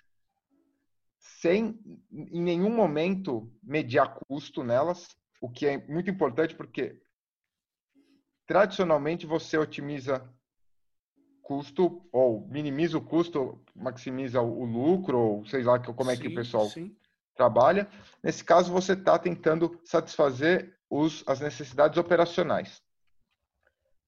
[1.19, 1.79] sem
[2.11, 5.09] em nenhum momento mediar custo nelas,
[5.45, 6.99] o que é muito importante porque
[8.47, 10.27] tradicionalmente você otimiza
[11.43, 16.29] custo ou minimiza o custo, maximiza o lucro, ou sei lá como é sim, que
[16.29, 16.97] o pessoal sim.
[17.37, 17.87] trabalha.
[18.23, 22.81] Nesse caso, você está tentando satisfazer os, as necessidades operacionais.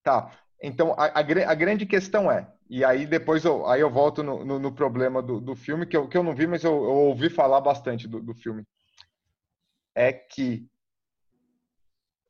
[0.03, 0.33] Tá.
[0.63, 4.43] Então, a, a, a, grande questão é, e aí depois eu, aí eu volto no,
[4.43, 6.97] no, no problema do, do filme, que eu, que eu não vi, mas eu, eu
[7.11, 8.65] ouvi falar bastante do, do filme,
[9.95, 10.67] é que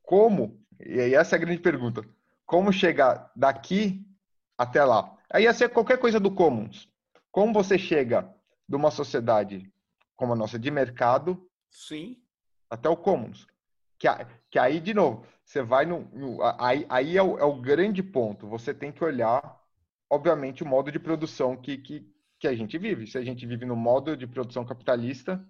[0.06, 2.02] como e aí essa é a grande pergunta.
[2.46, 4.06] Como chegar daqui
[4.56, 5.14] até lá?
[5.30, 6.88] Aí ia ser qualquer coisa do commons.
[7.30, 8.32] Como você chega
[8.68, 9.70] de uma sociedade
[10.16, 12.16] como a nossa de mercado, sim,
[12.70, 13.46] até o commons.
[13.98, 14.08] Que,
[14.50, 16.08] que aí, de novo, você vai no.
[16.12, 18.48] no aí aí é o, é o, grande ponto.
[18.48, 19.60] Você tem que olhar,
[20.10, 23.06] obviamente, o modo de produção que, que, que a gente vive.
[23.06, 25.44] Se a gente vive no modo de produção capitalista,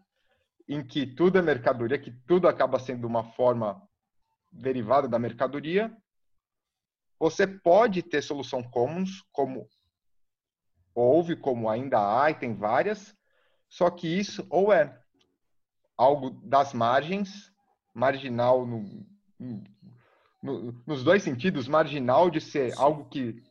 [0.68, 3.86] em que tudo é mercadoria, que tudo acaba sendo uma forma
[4.56, 5.94] derivada da mercadoria,
[7.18, 9.68] você pode ter solução commons, como
[10.94, 13.14] houve, como ainda há, e tem várias,
[13.68, 14.98] só que isso ou é
[15.96, 17.52] algo das margens,
[17.94, 19.06] marginal no,
[20.42, 23.42] no, nos dois sentidos, marginal de ser algo que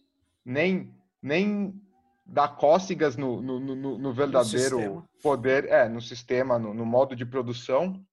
[0.44, 1.82] nem, nem
[2.26, 7.26] dá cócegas no, no, no, no verdadeiro poder, é, no sistema, no, no, modo de
[7.26, 8.04] produção,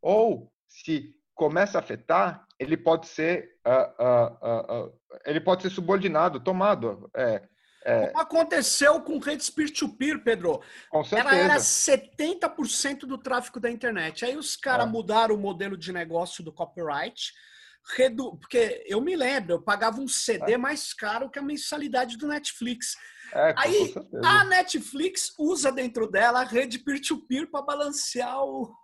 [0.00, 4.92] ou se começa a afetar, ele pode ser, uh, uh, uh,
[5.24, 7.42] ele pode ser subordinado, tomado, é,
[7.86, 8.08] é.
[8.08, 10.60] Como aconteceu com redes peer-to-peer, Pedro?
[10.90, 11.36] Com certeza.
[11.36, 14.24] Ela era 70% do tráfego da internet.
[14.24, 14.90] Aí os caras é.
[14.90, 17.32] mudaram o modelo de negócio do copyright.
[17.96, 18.36] Redu...
[18.38, 20.58] Porque eu me lembro, eu pagava um CD é.
[20.58, 22.96] mais caro que a mensalidade do Netflix.
[23.32, 23.94] É, Aí
[24.24, 28.74] a Netflix usa dentro dela a rede peer-to-peer para balancear o...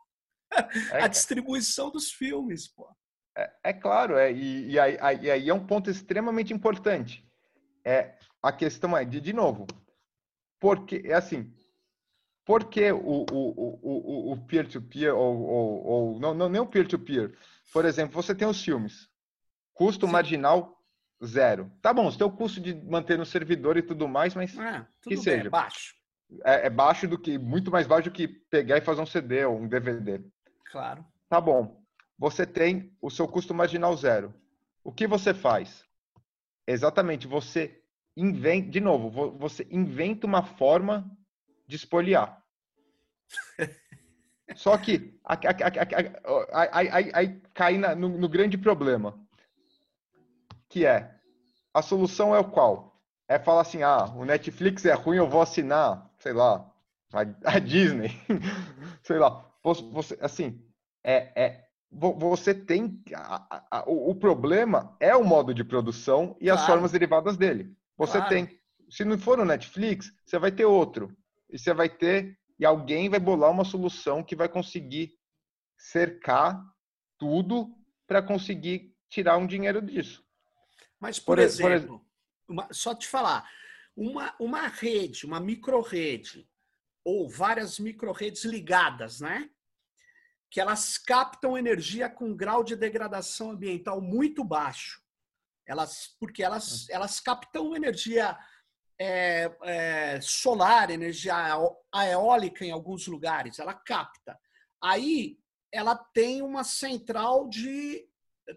[0.93, 2.69] a distribuição dos filmes.
[2.69, 2.89] Pô.
[3.37, 4.99] É, é claro, é, e, e, aí,
[5.31, 7.27] aí é um ponto extremamente importante.
[7.85, 9.67] É, a questão é, de, de novo,
[10.61, 11.53] porque, é assim,
[12.45, 17.37] por que o, o, o, peer-to-peer, ou, ou, ou, não, não, nem o peer-to-peer,
[17.73, 19.09] por exemplo, você tem os filmes,
[19.73, 20.13] custo Sim.
[20.13, 20.79] marginal
[21.25, 21.71] zero.
[21.81, 24.87] Tá bom, você tem o custo de manter no servidor e tudo mais, mas é,
[25.03, 25.37] que seja.
[25.39, 25.95] Bem, é baixo.
[26.45, 29.45] É, é, baixo do que, muito mais baixo do que pegar e fazer um CD
[29.45, 30.21] ou um DVD.
[30.73, 31.05] Claro.
[31.29, 31.83] Tá bom.
[32.19, 34.35] Você tem o seu custo marginal zero.
[34.83, 35.85] O que você faz?
[36.67, 37.83] Exatamente, você
[38.17, 41.11] inventa, de novo, você inventa uma forma
[41.67, 42.43] de espoliar.
[44.57, 49.19] Só que aí cai no, no, grande problema,
[50.69, 51.15] que é
[51.73, 53.01] a solução é o qual?
[53.29, 56.71] É falar assim, ah, o Netflix é ruim, eu vou assinar, sei lá,
[57.13, 58.11] a, a Disney,
[59.03, 59.52] sei lá.
[59.63, 60.61] Você, assim,
[61.05, 66.61] é, é, você tem a, a, o problema é o modo de produção e claro.
[66.61, 67.77] as formas derivadas dele.
[67.97, 68.29] Você claro.
[68.29, 68.61] tem.
[68.91, 71.15] Se não for no Netflix, você vai ter outro.
[71.51, 72.39] E você vai ter.
[72.59, 75.13] E alguém vai bolar uma solução que vai conseguir
[75.79, 76.63] cercar
[77.19, 77.75] tudo
[78.07, 80.25] para conseguir tirar um dinheiro disso.
[80.99, 82.53] Mas, por, por exemplo, por...
[82.53, 83.49] Uma, só te falar,
[83.97, 86.49] uma, uma rede, uma micro-rede,
[87.05, 89.51] ou várias micro-redes ligadas, né?
[90.51, 95.03] Que elas captam energia com grau de degradação ambiental muito baixo.
[95.67, 98.37] Elas, porque elas, elas captam energia
[98.99, 101.35] é, é, solar, energia
[102.11, 104.39] eólica em alguns lugares, ela capta.
[104.83, 105.39] Aí
[105.73, 108.07] ela tem uma central de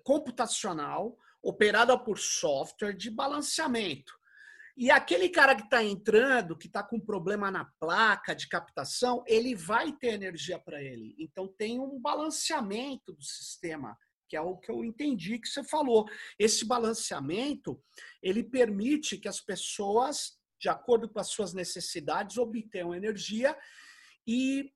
[0.03, 4.13] computacional operada por software de balanceamento.
[4.77, 9.55] E aquele cara que está entrando, que está com problema na placa de captação, ele
[9.55, 11.15] vai ter energia para ele.
[11.17, 16.05] Então tem um balanceamento do sistema que é o que eu entendi que você falou.
[16.37, 17.81] Esse balanceamento,
[18.21, 23.57] ele permite que as pessoas, de acordo com as suas necessidades, obtenham energia
[24.27, 24.71] e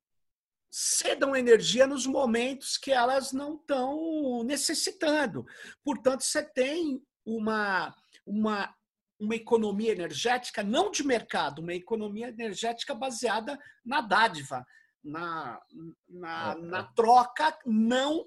[0.70, 5.44] cedam energia nos momentos que elas não estão necessitando.
[5.82, 8.72] Portanto, você tem uma, uma,
[9.20, 14.64] uma economia energética não de mercado, uma economia energética baseada na dádiva,
[15.04, 15.60] na,
[16.08, 16.88] na, na é.
[16.94, 18.26] troca não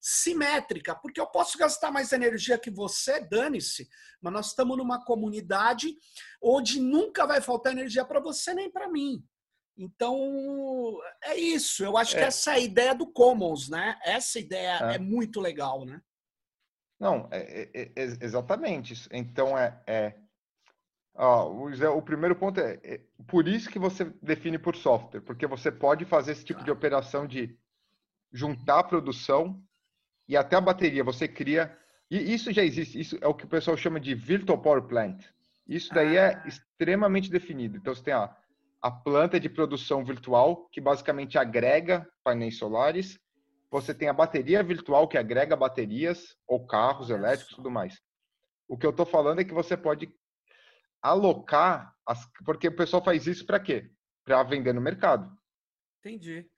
[0.00, 3.88] simétrica, porque eu posso gastar mais energia que você, dane-se,
[4.20, 5.96] mas nós estamos numa comunidade
[6.42, 9.24] onde nunca vai faltar energia para você nem para mim.
[9.76, 11.82] Então, é isso.
[11.82, 12.20] Eu acho é.
[12.20, 13.98] que essa é a ideia do Commons, né?
[14.04, 16.00] Essa ideia é, é muito legal, né?
[17.00, 19.08] Não, é, é, é exatamente.
[19.10, 20.16] Então, é,
[21.16, 26.04] o, primeiro ponto é, é, por isso que você define por software, porque você pode
[26.04, 27.56] fazer esse tipo de operação de
[28.32, 29.62] juntar a produção
[30.28, 31.76] e até a bateria você cria.
[32.10, 35.24] E isso já existe, isso é o que o pessoal chama de virtual power plant.
[35.66, 36.42] Isso daí é ah.
[36.44, 37.76] é extremamente definido.
[37.76, 38.36] Então você tem a,
[38.82, 43.18] a planta de produção virtual, que basicamente agrega painéis solares.
[43.70, 48.00] Você tem a bateria virtual, que agrega baterias ou carros elétricos e tudo mais.
[48.68, 50.12] O que eu estou falando é que você pode
[51.04, 53.90] alocar, as, porque o pessoal faz isso para quê?
[54.24, 55.30] Para vender no mercado.
[56.00, 56.48] Entendi.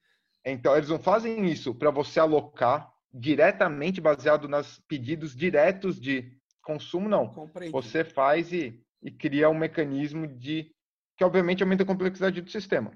[0.44, 7.08] Então, eles não fazem isso para você alocar diretamente baseado nos pedidos diretos de consumo,
[7.08, 7.28] não.
[7.28, 7.72] Compreendi.
[7.72, 10.72] Você faz e, e cria um mecanismo de
[11.16, 12.92] que obviamente aumenta a complexidade do sistema.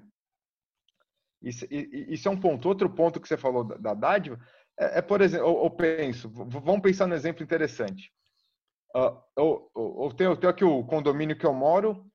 [1.41, 2.67] Isso, isso é um ponto.
[2.69, 4.39] Outro ponto que você falou da, da dádiva
[4.79, 8.13] é, é, por exemplo, eu, eu, penso, vamos pensar num exemplo interessante.
[8.95, 12.05] Uh, eu, eu, tenho, eu tenho aqui o condomínio que eu moro,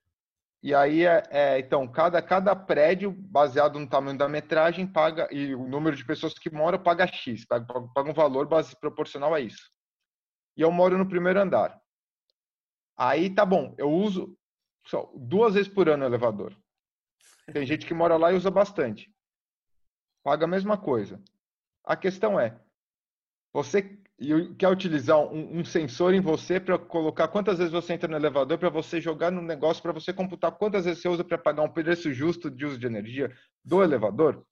[0.63, 5.55] e aí é, é, então cada cada prédio baseado no tamanho da metragem paga e
[5.55, 9.41] o número de pessoas que moram paga x, paga, paga um valor base proporcional a
[9.41, 9.71] isso.
[10.57, 11.81] E eu moro no primeiro andar.
[12.97, 14.37] Aí tá bom, eu uso
[14.87, 16.57] só duas vezes por ano o elevador.
[17.53, 19.11] Tem gente que mora lá e usa bastante.
[20.25, 21.23] Paga a mesma coisa.
[21.85, 22.59] A questão é,
[23.53, 23.99] você
[24.59, 28.57] quer utilizar um, um sensor em você para colocar quantas vezes você entra no elevador
[28.57, 31.73] para você jogar no negócio, para você computar quantas vezes você usa para pagar um
[31.73, 33.31] preço justo de uso de energia
[33.63, 34.47] do elevador?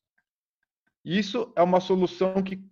[1.04, 2.62] Isso é uma solução que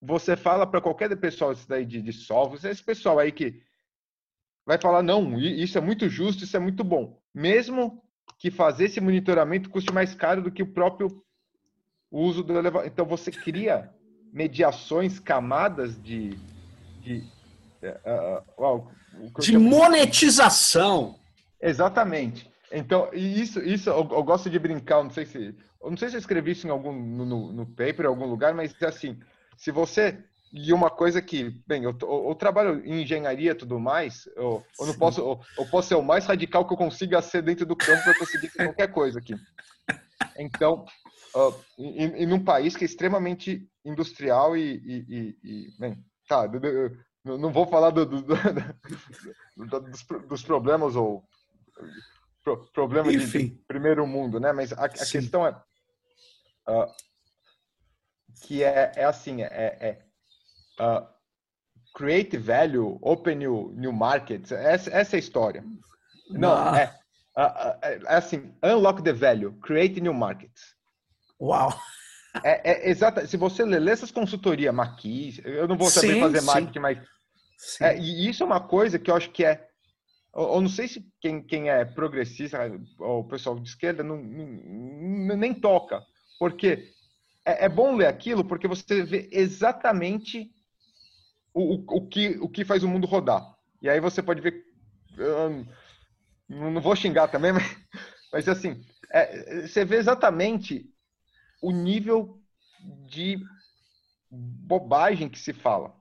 [0.00, 3.62] você fala para qualquer pessoal isso daí de, de software, esse pessoal aí que
[4.66, 7.20] vai falar, não, isso é muito justo, isso é muito bom.
[7.34, 8.02] Mesmo
[8.38, 11.22] que fazer esse monitoramento custe mais caro do que o próprio
[12.10, 12.86] uso do elevador.
[12.86, 13.92] Então, você cria
[14.34, 16.36] mediações, camadas de...
[17.00, 17.22] De,
[18.58, 21.18] uh, uh, de monetização.
[21.60, 22.50] Exatamente.
[22.72, 25.54] Então, isso, isso eu, eu, gosto de brincar, não sei se...
[25.82, 28.54] Eu não sei se eu escrevi isso em algum, no, no paper, em algum lugar,
[28.54, 29.18] mas assim,
[29.56, 30.18] se você
[30.56, 34.64] e uma coisa que, bem, eu, eu, eu trabalho em engenharia e tudo mais, eu,
[34.78, 37.66] eu não posso, eu, eu, posso ser o mais radical que eu consiga ser dentro
[37.66, 39.34] do campo para conseguir qualquer coisa aqui.
[40.38, 40.86] Então,
[41.34, 46.48] uh, em, em, um país que é extremamente industrial e, e, e bem, tá,
[47.24, 51.24] não vou falar do, do, do, dos, dos, problemas ou
[52.42, 54.52] pro, problemas de, de, primeiro mundo, né?
[54.52, 55.50] Mas a, a questão é
[56.68, 56.92] uh,
[58.42, 60.04] que é, é assim, é, é
[60.80, 61.06] uh,
[61.94, 64.52] create value, open new, new markets.
[64.52, 65.64] Essa, essa é a história.
[66.28, 66.78] Não, ah.
[66.78, 66.86] é,
[67.40, 70.74] uh, é, assim, unlock the value, create new markets.
[71.40, 71.72] Uau!
[72.42, 73.26] É, é exata.
[73.26, 76.80] Se você ler essas consultorias, Maquis, eu não vou saber sim, fazer marketing, sim.
[76.80, 76.98] mas
[77.80, 79.66] é, e isso é uma coisa que eu acho que é.
[80.34, 82.58] Eu, eu não sei se quem, quem é progressista
[82.98, 86.02] ou o pessoal de esquerda não, não nem toca,
[86.38, 86.90] porque
[87.44, 90.50] é, é, bom ler aquilo porque você vê exatamente
[91.52, 93.42] o, o, que, o que faz o mundo rodar.
[93.80, 94.64] E aí você pode ver.
[96.48, 97.76] não vou xingar também, mas,
[98.32, 98.82] mas assim,
[99.12, 100.90] é, você vê exatamente
[101.64, 102.38] o nível
[103.06, 103.38] de
[104.30, 105.94] bobagem que se fala.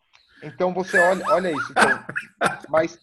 [0.43, 1.72] Então você olha, olha isso.
[1.72, 2.05] Então,
[2.70, 2.99] mas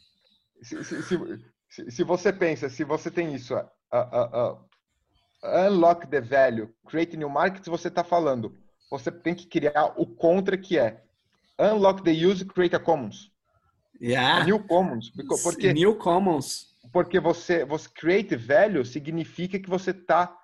[0.62, 6.20] se, se, se, se, você pensa, se você tem isso, uh, uh, uh, unlock the
[6.20, 8.58] value, create new markets, você está falando.
[8.90, 11.02] Você tem que criar o contra que é
[11.58, 13.30] unlock the use, create a commons.
[14.02, 14.44] Yeah.
[14.44, 15.10] New commons.
[15.42, 16.74] Porque, New commons.
[16.92, 20.39] Porque você, você create value significa que você está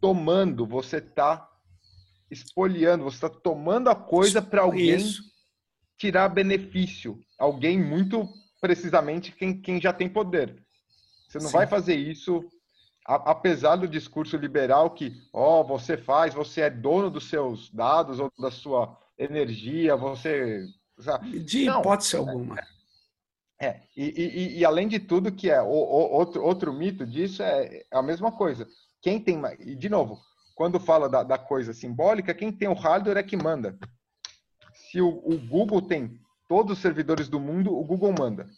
[0.00, 1.48] tomando, você está
[2.30, 5.22] espoliando, você está tomando a coisa para alguém Isso.
[5.98, 7.18] tirar benefício.
[7.38, 8.28] Alguém muito
[8.60, 10.62] precisamente quem, quem já tem poder.
[11.28, 11.52] Você não Sim.
[11.52, 12.48] vai fazer isso
[13.04, 18.20] apesar do discurso liberal que, ó, oh, você faz, você é dono dos seus dados
[18.20, 20.64] ou da sua energia, você.
[21.44, 22.58] De Não, hipótese alguma.
[22.58, 22.64] É,
[23.60, 23.82] é.
[23.94, 27.82] E, e, e, além de tudo, que é o, o, outro, outro mito disso é,
[27.90, 28.66] é a mesma coisa.
[29.02, 29.38] Quem tem.
[29.58, 30.18] E, de novo,
[30.54, 33.78] quando fala da, da coisa simbólica, quem tem o hardware é que manda.
[34.72, 38.48] Se o, o Google tem todos os servidores do mundo, o Google manda.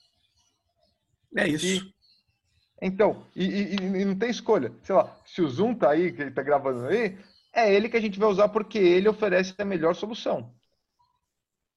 [1.37, 1.67] É isso.
[1.67, 1.95] E,
[2.81, 4.73] então, e, e, e, não tem escolha.
[4.85, 7.19] Sei lá, se o Zoom tá aí, que ele tá gravando aí,
[7.53, 10.55] é ele que a gente vai usar porque ele oferece a melhor solução.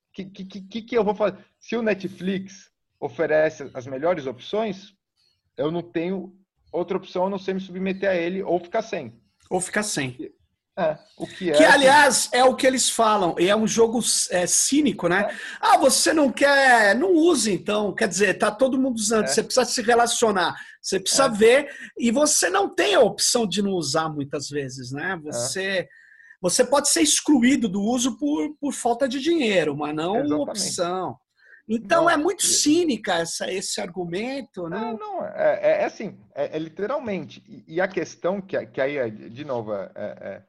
[0.10, 1.44] O que, que, que, que eu vou fazer?
[1.60, 4.94] Se o Netflix oferece as melhores opções,
[5.58, 6.34] eu não tenho
[6.72, 9.20] outra opção a não ser me submeter a ele ou ficar sem.
[9.50, 10.34] Ou ficar sem.
[10.78, 14.02] É, o que, é, que aliás é o que eles falam, e é um jogo
[14.30, 15.22] é, cínico, né?
[15.22, 15.36] É.
[15.62, 17.96] Ah, você não quer, não use então.
[17.96, 19.28] Quer dizer, tá todo mundo usando, é.
[19.28, 21.30] você precisa se relacionar, você precisa é.
[21.30, 25.18] ver, e você não tem a opção de não usar muitas vezes, né?
[25.24, 25.88] Você,
[26.42, 30.50] você pode ser excluído do uso por, por falta de dinheiro, mas não Exatamente.
[30.50, 31.18] opção.
[31.68, 34.80] Então não, é muito cínica essa, esse argumento, né?
[34.80, 37.44] Não, não, é, é assim, é, literalmente.
[37.48, 40.44] E, e, a questão que, que aí, de novo, é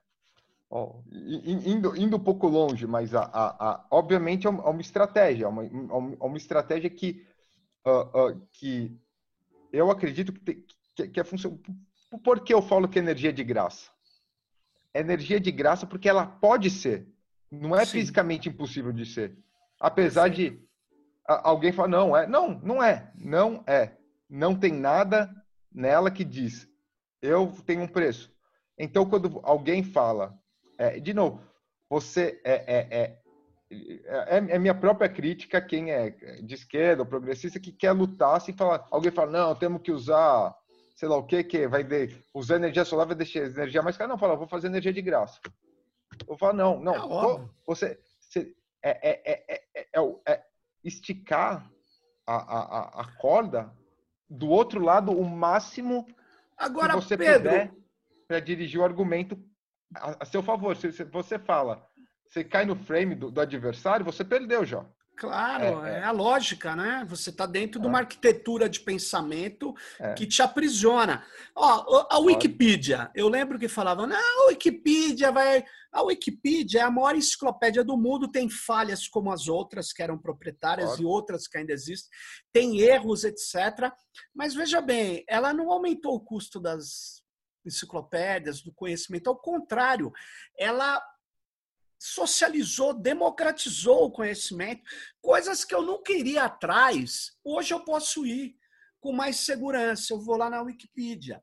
[0.68, 5.44] Oh, indo, indo um pouco longe, mas a, a, a obviamente é uma, é estratégia,
[5.44, 7.24] é uma, é uma estratégia que,
[7.86, 8.98] uh, uh, que
[9.72, 11.60] eu acredito que, te, que, que é função.
[12.24, 13.92] Por que eu falo que energia é de graça?
[14.92, 17.06] Energia de graça porque ela pode ser,
[17.48, 18.00] não é Sim.
[18.00, 19.38] fisicamente impossível de ser.
[19.78, 20.60] Apesar de
[21.28, 22.26] alguém falar, não, é.
[22.26, 23.10] Não, não é.
[23.14, 23.96] Não é.
[24.28, 25.30] Não tem nada
[25.72, 26.66] nela que diz,
[27.20, 28.32] eu tenho um preço.
[28.78, 30.34] Então, quando alguém fala,
[30.78, 31.40] é, de novo,
[31.88, 33.18] você é, é, é,
[33.70, 36.10] é, é, minha própria crítica quem é
[36.42, 40.54] de esquerda ou progressista que quer lutar se falar, alguém fala, não, temos que usar,
[40.94, 44.08] sei lá o que, que vai de, usar energia solar vai deixar energia mais cara.
[44.08, 45.40] Não, fala, vou fazer energia de graça.
[46.28, 50.45] Eu falo, não, não, é você, você é, é, é, é, é,
[50.86, 51.70] esticar
[52.26, 53.72] a, a, a corda
[54.28, 56.06] do outro lado o máximo
[56.56, 57.50] Agora, que você Pedro...
[57.50, 57.72] puder
[58.26, 59.38] para dirigir o argumento
[59.94, 60.76] a, a, seu favor.
[60.76, 61.86] Se, se, você fala,
[62.26, 64.84] você cai no frame do, do adversário, você perdeu já.
[65.16, 67.06] Claro, é, é, é, a lógica, né?
[67.08, 67.82] Você está dentro é.
[67.82, 70.12] de uma arquitetura de pensamento é.
[70.12, 71.24] que te aprisiona.
[71.54, 75.64] Ó, a Wikipedia, eu lembro que falavam, não, a Wikipedia vai.
[75.90, 80.18] A Wikipedia é a maior enciclopédia do mundo, tem falhas como as outras que eram
[80.18, 82.10] proprietárias e outras que ainda existem,
[82.52, 83.90] tem erros, etc.
[84.34, 87.22] Mas veja bem, ela não aumentou o custo das
[87.64, 90.12] enciclopédias, do conhecimento, ao contrário,
[90.58, 91.02] ela
[92.12, 94.82] socializou, democratizou o conhecimento,
[95.20, 98.56] coisas que eu não queria atrás, hoje eu posso ir
[99.00, 100.12] com mais segurança.
[100.12, 101.42] Eu vou lá na Wikipedia.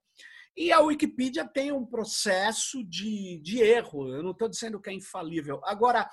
[0.55, 4.93] E a Wikipedia tem um processo de, de erro, eu não estou dizendo que é
[4.93, 5.59] infalível.
[5.64, 6.07] Agora,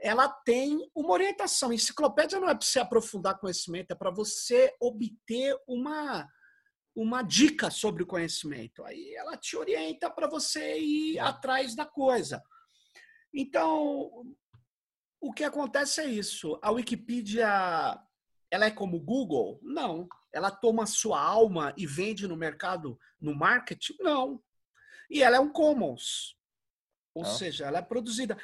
[0.00, 1.72] ela tem uma orientação.
[1.72, 6.26] Enciclopédia não é para você aprofundar conhecimento, é para você obter uma,
[6.96, 8.82] uma dica sobre o conhecimento.
[8.84, 12.42] Aí ela te orienta para você ir atrás da coisa.
[13.32, 14.34] Então,
[15.20, 16.58] o que acontece é isso.
[16.62, 17.46] A Wikipedia,
[18.50, 19.60] ela é como o Google?
[19.62, 20.08] Não.
[20.32, 23.94] Ela toma sua alma e vende no mercado, no marketing?
[24.00, 24.42] Não.
[25.10, 26.36] E ela é um commons.
[27.14, 27.30] Ou Não.
[27.30, 28.38] seja, ela é produzida.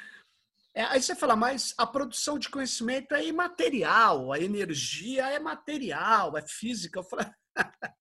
[0.73, 6.37] É, aí você fala, mas a produção de conhecimento é imaterial, a energia é material,
[6.37, 6.99] é física.
[6.99, 7.23] Eu falo,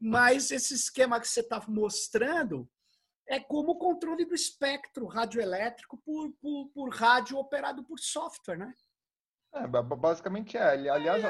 [0.00, 2.70] mas esse esquema que você está mostrando
[3.32, 8.74] é como o controle do espectro radioelétrico por, por, por rádio operado por software, né?
[9.54, 10.90] É, basicamente é.
[10.90, 11.22] Aliás,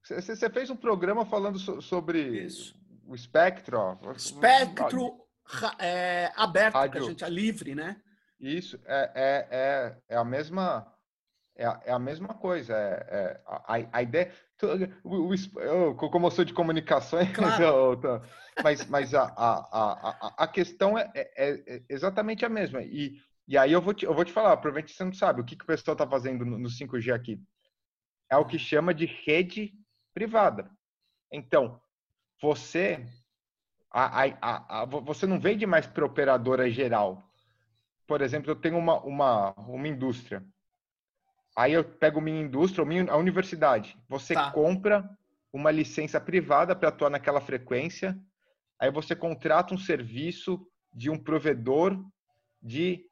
[0.00, 2.74] você é, fez um programa falando sobre Isso.
[3.04, 3.78] o espectro.
[3.78, 4.12] Ó.
[4.12, 5.20] Espectro
[5.80, 6.92] é, aberto, Rádio.
[6.92, 8.00] que a gente é livre, né?
[8.38, 10.86] Isso, é, é, é, é a mesma
[11.56, 12.74] é a, é a mesma coisa.
[12.74, 14.32] É, é a, a, ideia.
[15.02, 17.62] O, o, eu, como eu sou de comunicações, claro.
[17.62, 18.22] eu,
[18.62, 22.82] mas, mas a, a, a, a questão é, é, é, exatamente a mesma.
[22.82, 23.16] E,
[23.48, 25.56] e aí eu vou, te, eu vou te falar, provavelmente você não sabe, o que,
[25.56, 27.40] que o pessoal está fazendo no, no 5G aqui?
[28.30, 29.72] É o que chama de rede
[30.14, 30.70] privada.
[31.30, 31.80] Então,
[32.40, 33.04] você,
[33.90, 37.22] a, a, a, você não vende mais para operadora geral.
[38.06, 40.44] Por exemplo, eu tenho uma, uma, uma indústria.
[41.54, 43.98] Aí eu pego minha indústria, minha, a universidade.
[44.08, 44.50] Você tá.
[44.50, 45.08] compra
[45.52, 48.18] uma licença privada para atuar naquela frequência
[48.82, 50.60] Aí você contrata um serviço
[50.92, 51.96] de um provedor
[52.60, 53.06] de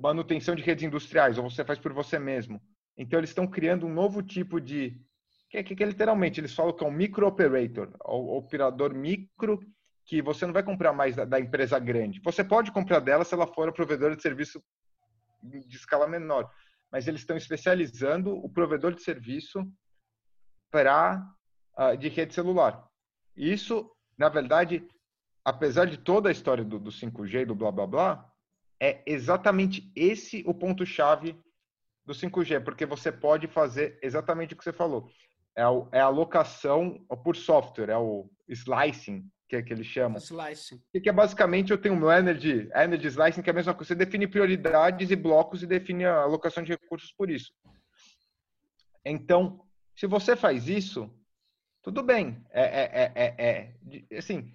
[0.00, 2.62] manutenção de redes industriais, ou você faz por você mesmo.
[2.96, 4.96] Então, eles estão criando um novo tipo de.
[5.50, 9.58] Que, que, que literalmente eles falam que é um micro operator, operador micro,
[10.04, 12.20] que você não vai comprar mais da, da empresa grande.
[12.20, 14.62] Você pode comprar dela se ela for a provedora de serviço
[15.42, 16.48] de escala menor,
[16.96, 19.70] mas eles estão especializando o provedor de serviço
[20.70, 21.22] para
[21.78, 22.88] uh, de rede celular.
[23.36, 24.88] Isso na verdade,
[25.44, 28.32] apesar de toda a história do, do 5G e do blá blá blá,
[28.80, 31.38] é exatamente esse o ponto-chave
[32.06, 35.10] do 5G, porque você pode fazer exatamente o que você falou.
[35.54, 40.18] É, o, é a alocação por software, é o slicing, que, é que eles chamam.
[40.18, 40.80] Slicing.
[40.92, 43.88] Que é basicamente eu tenho o meu energy, energy slicing, que é a mesma coisa.
[43.88, 47.52] Você define prioridades e blocos e define a alocação de recursos por isso.
[49.04, 51.10] Então, se você faz isso,
[51.82, 52.44] tudo bem.
[52.50, 53.72] É, é, é,
[54.10, 54.52] é assim,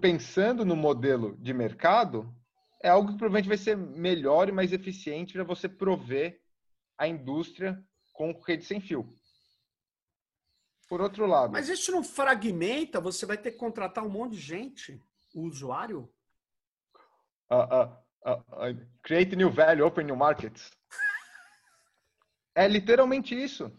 [0.00, 2.34] pensando no modelo de mercado,
[2.82, 6.38] é algo que provavelmente vai ser melhor e mais eficiente para você prover
[6.98, 7.82] a indústria
[8.12, 9.08] com rede sem fio.
[10.94, 11.50] Por outro lado.
[11.52, 13.00] Mas isso não fragmenta?
[13.00, 15.02] Você vai ter que contratar um monte de gente,
[15.34, 16.08] o usuário?
[17.50, 20.70] Uh, uh, uh, create new value, open new markets.
[22.54, 23.76] é literalmente isso.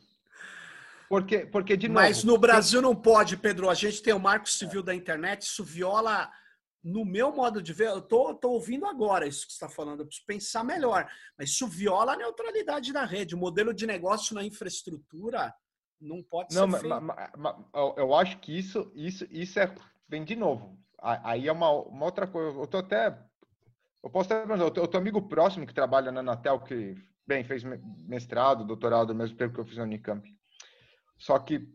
[1.08, 2.02] Porque, porque de novo.
[2.02, 3.70] Mas no Brasil não pode, Pedro.
[3.70, 6.30] A gente tem o Marco Civil da Internet, isso viola.
[6.84, 10.02] No meu modo de ver, eu tô, tô ouvindo agora isso que você está falando,
[10.02, 11.10] eu preciso pensar melhor.
[11.38, 13.36] Mas isso viola a neutralidade da rede.
[13.36, 15.56] O modelo de negócio na infraestrutura
[16.00, 16.88] não pode não, ser.
[16.88, 17.56] Não, mas, mas,
[17.98, 19.74] eu acho que isso, isso, isso é.
[20.08, 20.78] Vem de novo.
[21.00, 22.58] Aí é uma, uma outra coisa.
[22.58, 23.18] Eu tô até.
[24.04, 24.52] Eu posso até.
[24.54, 29.54] Eu tenho amigo próximo que trabalha na Anatel, que, bem, fez mestrado, doutorado, mesmo tempo
[29.54, 30.28] que eu fiz na Unicamp.
[31.18, 31.68] Só que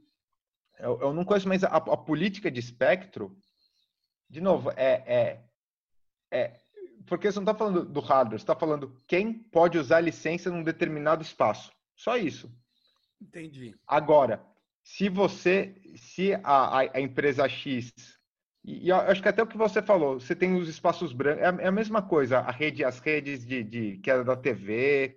[0.79, 3.37] eu, eu não conheço mais a, a, política de espectro
[4.29, 5.45] de novo, é, é,
[6.31, 6.61] é
[7.07, 10.51] porque você não está falando do hardware, você está falando quem pode usar a licença
[10.51, 11.73] num determinado espaço.
[11.97, 12.49] Só isso.
[13.21, 13.75] Entendi.
[13.87, 14.45] Agora,
[14.83, 17.93] se você, se a, a, empresa X,
[18.65, 21.47] e, e acho que até o que você falou, você tem os espaços brancos, é,
[21.47, 25.17] a, é a mesma coisa, a rede, as redes de, de que era da TV,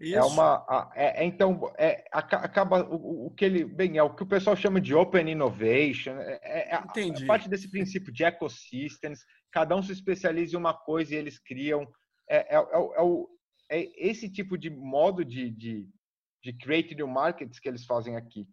[0.00, 0.16] é Isso.
[0.16, 4.24] É uma, é, é, então, é, acaba o, o, que ele, bem, é o que
[4.24, 9.20] o pessoal chama de open innovation, é, é, é parte desse princípio de ecosystems,
[9.50, 11.86] cada um se especializa em uma coisa e eles criam,
[12.28, 13.28] é, é, o,
[13.70, 15.88] é esse tipo de modo de, de,
[16.42, 18.46] de create new markets que eles fazem aqui.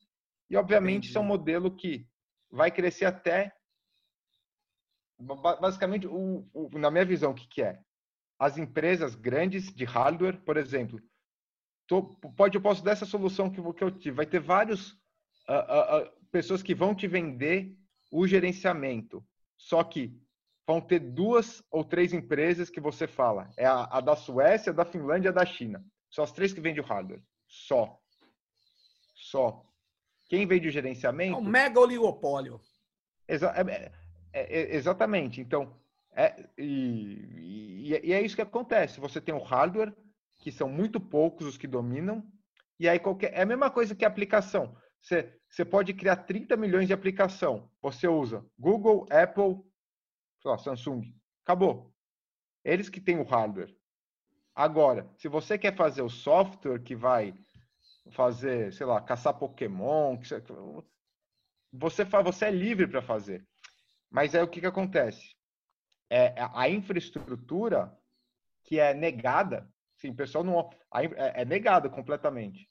[0.49, 1.07] E, obviamente, Entendi.
[1.09, 2.07] isso é um modelo que
[2.51, 3.53] vai crescer até,
[5.19, 7.79] basicamente, o, o na minha visão, o que, que é?
[8.37, 10.99] As empresas grandes de hardware, por exemplo,
[11.87, 14.15] tô, pode eu posso dar essa solução que, que eu tive.
[14.15, 14.91] Vai ter vários
[15.47, 17.75] uh, uh, pessoas que vão te vender
[18.11, 19.25] o gerenciamento.
[19.57, 20.17] Só que
[20.65, 23.49] vão ter duas ou três empresas que você fala.
[23.57, 25.83] É a, a da Suécia, a da Finlândia, a da China.
[26.09, 27.21] São as três que vendem o hardware.
[27.49, 27.99] Só.
[29.15, 29.65] Só.
[30.29, 31.35] Quem vende o gerenciamento?
[31.35, 32.61] É um mega oligopólio.
[33.27, 33.91] Exa é,
[34.31, 35.41] é, é, exatamente.
[35.41, 35.75] Então,
[36.11, 38.99] é, e, e, é isso que acontece.
[38.99, 39.93] Você tem o hardware,
[40.39, 42.23] que são muito poucos os que dominam.
[42.79, 44.77] E aí qualquer é a mesma coisa que aplicação.
[45.01, 47.69] Você, você pode criar 30 milhões de aplicação.
[47.81, 49.57] Você usa Google, Apple,
[50.45, 51.13] lá, Samsung.
[51.43, 51.91] Acabou.
[52.63, 53.75] Eles que têm o hardware.
[54.59, 57.33] Agora, se você quer fazer o software que vai
[58.11, 60.17] fazer, sei lá, caçar Pokémon,
[61.71, 63.47] você, você é livre para fazer.
[64.11, 65.33] Mas aí o que, que acontece?
[66.09, 67.97] É, a infraestrutura
[68.65, 70.69] que é negada Sim, o pessoal não.
[70.93, 72.67] É, é negada completamente.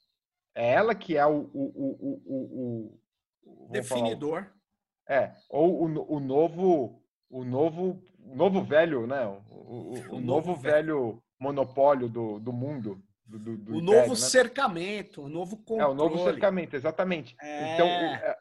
[0.54, 1.50] É ela que é o.
[1.54, 3.00] o, o,
[3.44, 4.44] o, Definidor.
[4.44, 7.02] Falar, é, ou o, o novo.
[7.30, 8.02] O novo.
[8.18, 9.26] Novo velho, né?
[9.26, 13.02] O, o, o novo, velho monopólio do, do mundo.
[13.26, 14.16] Do, do, do o novo império, né?
[14.16, 15.82] cercamento, o novo controle.
[15.82, 17.36] É, o novo cercamento, exatamente.
[17.40, 17.74] É...
[17.74, 18.38] Então, é,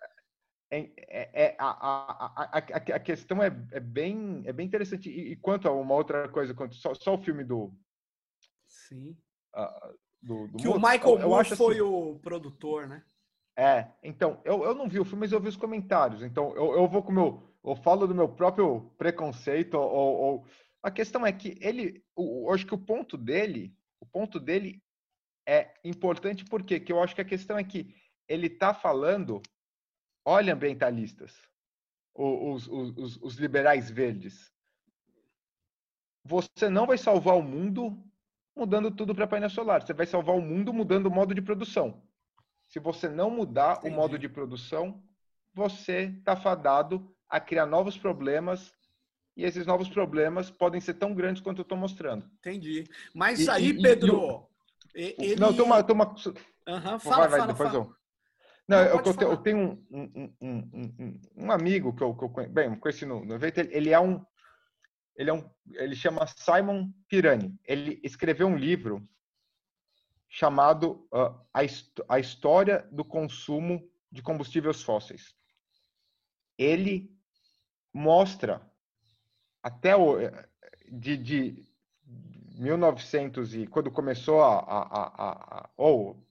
[0.70, 5.10] é, é, é a, a, a, a, questão é, é, bem, é bem interessante.
[5.10, 7.74] E, e quanto a uma outra coisa, quanto só, só o filme do,
[8.88, 9.18] Sim.
[9.56, 13.04] Uh, do, do que o Michael eu, Moore foi assim, o produtor, né?
[13.58, 16.22] É, então, eu, eu não vi o filme, mas eu vi os comentários.
[16.22, 17.44] Então, eu, eu vou com o meu.
[17.66, 19.76] Eu falo do meu próprio preconceito.
[19.76, 20.46] Ou, ou...
[20.88, 22.02] A questão é que ele.
[22.18, 23.76] Eu acho que o ponto dele.
[24.00, 24.82] O ponto dele
[25.46, 27.94] é importante porque que eu acho que a questão é que
[28.26, 29.42] ele está falando.
[30.24, 31.36] Olha, ambientalistas,
[32.16, 34.50] os, os, os, os liberais verdes.
[36.24, 38.02] Você não vai salvar o mundo
[38.56, 39.86] mudando tudo para painel solar.
[39.86, 42.02] Você vai salvar o mundo mudando o modo de produção.
[42.70, 43.94] Se você não mudar Entendi.
[43.94, 45.04] o modo de produção,
[45.54, 48.74] você está fadado a criar novos problemas
[49.38, 52.28] e esses novos problemas podem ser tão grandes quanto eu estou mostrando.
[52.40, 52.86] Entendi.
[53.14, 54.48] Mas e, aí, e, Pedro.
[54.96, 55.36] E, ele...
[55.40, 55.84] Não, tem uma.
[55.84, 56.08] Tem uma...
[56.08, 57.84] Uhum, fala, vai, vai, fala, depois fala.
[57.84, 57.96] eu.
[58.68, 59.58] Não, não eu, eu, tenho
[59.90, 63.92] um, um, um, um, amigo que eu, que eu bem, conheci no, no evento, ele
[63.92, 64.26] é um
[65.16, 67.58] ele, é um, ele chama Simon Pirani.
[67.64, 69.08] Ele escreveu um livro
[70.28, 71.62] chamado uh, a,
[72.10, 75.34] a História do Consumo de Combustíveis Fósseis.
[76.58, 77.10] Ele
[77.94, 78.67] mostra
[79.62, 80.18] até o,
[80.92, 81.68] de, de
[82.58, 86.26] 1900 e quando começou a, a, a, ou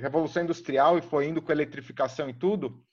[0.00, 2.84] revolução industrial e foi indo com a eletrificação e tudo,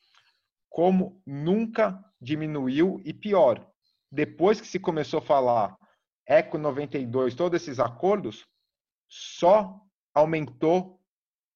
[0.69, 3.67] como nunca diminuiu e pior,
[4.11, 5.77] depois que se começou a falar
[6.25, 8.45] Eco 92, todos esses acordos,
[9.07, 9.81] só
[10.13, 11.01] aumentou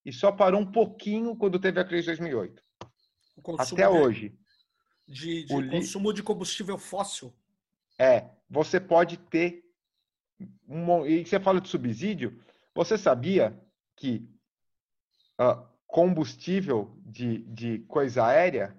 [0.04, 2.64] e só parou um pouquinho quando teve a crise de 2008.
[3.60, 4.38] Até de, hoje.
[5.08, 7.34] De, de consumo de combustível fóssil.
[7.98, 9.64] É, você pode ter
[10.68, 12.40] um, e você fala de subsídio,
[12.74, 13.58] você sabia
[13.96, 14.28] que
[15.40, 18.76] uh, combustível de, de coisa aérea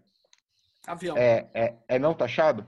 [0.87, 1.17] Avião.
[1.17, 2.67] É, é, é não taxado?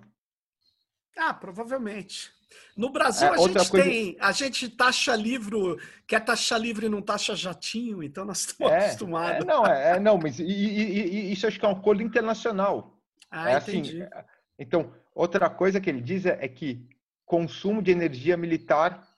[1.16, 2.34] Ah, provavelmente.
[2.76, 3.84] No Brasil, é, a gente coisa...
[3.84, 8.72] tem, a gente taxa livro, quer taxa livre e não taxa jatinho, então nós estamos
[8.72, 9.44] é, acostumados.
[9.44, 12.03] É, não, é, é, não, mas e, e, e, isso acho que é um acordo
[12.03, 12.99] internacional.
[13.30, 14.03] Ah, é assim, entendi.
[14.03, 14.26] Assim,
[14.59, 16.87] então, outra coisa que ele diz é, é que
[17.25, 19.09] consumo de energia militar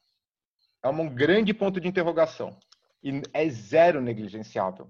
[0.83, 2.57] é um grande ponto de interrogação
[3.03, 4.89] e é zero negligenciável.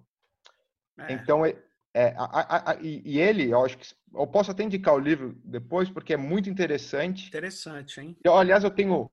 [0.99, 1.13] É.
[1.13, 1.57] Então, é,
[1.95, 5.35] é, a, a, a, e, ele, eu acho que eu posso até indicar o livro
[5.45, 7.29] depois, porque é muito interessante.
[7.29, 8.17] Interessante, hein?
[8.23, 9.11] Eu, aliás, eu tenho.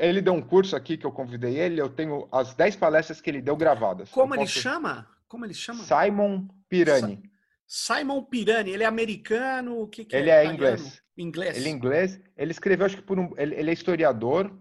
[0.00, 3.30] Ele deu um curso aqui que eu convidei ele, eu tenho as 10 palestras que
[3.30, 4.10] ele deu gravadas.
[4.10, 4.60] Como eu ele posso...
[4.60, 5.08] chama?
[5.28, 5.84] Como ele chama?
[5.84, 7.22] Simon Pirani.
[7.66, 9.80] Simon Pirani, ele é americano?
[9.80, 11.02] O que, que ele é, é inglês.
[11.16, 11.56] Inglês.
[11.56, 12.20] Ele é inglês.
[12.36, 13.32] Ele escreveu, acho que por um.
[13.36, 14.56] Ele, ele é historiador.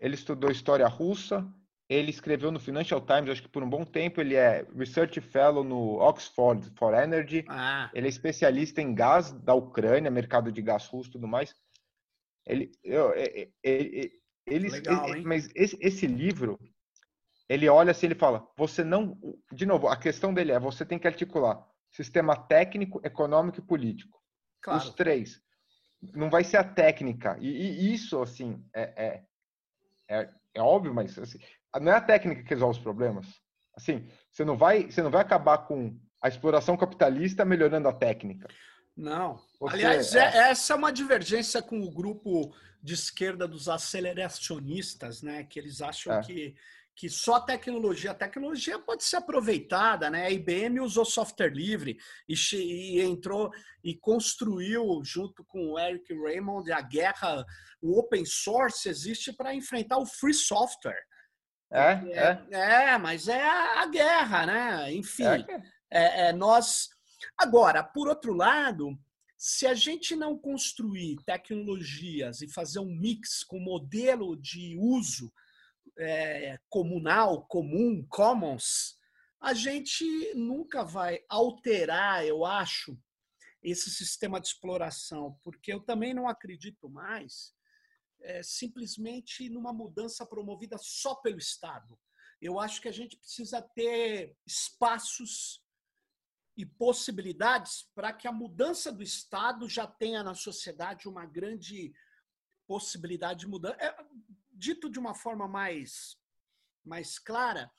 [0.00, 1.46] Ele estudou história russa.
[1.88, 4.20] Ele escreveu no Financial Times, acho que por um bom tempo.
[4.20, 7.44] Ele é Research Fellow no Oxford for Energy.
[7.48, 7.90] Ah.
[7.94, 11.54] Ele é especialista em gás da Ucrânia, mercado de gás russo e tudo mais.
[12.46, 14.12] Ele, eu, ele, ele,
[14.46, 16.58] ele, Legal, ele mas esse, esse livro,
[17.48, 19.16] ele olha assim, ele fala: você não.
[19.52, 24.20] De novo, a questão dele é: você tem que articular sistema técnico, econômico e político.
[24.62, 24.80] Claro.
[24.80, 25.40] Os três.
[26.14, 27.36] Não vai ser a técnica.
[27.40, 29.24] E, e isso, assim, é, é,
[30.08, 31.38] é, é óbvio, mas assim,
[31.80, 33.26] não é a técnica que resolve os problemas.
[33.74, 38.48] Assim, você não vai, você não vai acabar com a exploração capitalista melhorando a técnica.
[38.96, 39.40] Não.
[39.60, 40.18] Você, Aliás, é...
[40.18, 45.44] é essa é uma divergência com o grupo de esquerda dos aceleracionistas, né?
[45.44, 46.20] Que eles acham é.
[46.22, 46.56] que
[46.98, 50.26] que só tecnologia, a tecnologia pode ser aproveitada, né?
[50.26, 51.96] A IBM usou software livre
[52.28, 53.52] e, e, entrou
[53.84, 57.46] e construiu junto com o Eric Raymond a guerra,
[57.80, 61.04] o open source existe para enfrentar o free software.
[61.70, 64.92] É, é, é, é, mas é a, guerra, né?
[64.92, 65.62] Enfim, é.
[65.92, 66.28] é.
[66.28, 66.88] é, nós.
[67.38, 68.98] Agora, por outro lado,
[69.36, 75.32] se a gente não construir tecnologias e fazer um mix com modelo de uso
[75.98, 78.96] é, comunal, comum, commons,
[79.40, 82.98] a gente nunca vai alterar, eu acho,
[83.62, 87.54] esse sistema de exploração, porque eu também não acredito mais
[88.20, 91.98] é, simplesmente numa mudança promovida só pelo Estado.
[92.40, 95.62] Eu acho que a gente precisa ter espaços
[96.56, 101.92] e possibilidades para que a mudança do Estado já tenha na sociedade uma grande
[102.66, 103.76] possibilidade de mudança.
[103.80, 103.96] É,
[104.58, 106.16] dito de uma forma mais,
[106.84, 107.70] mais clara,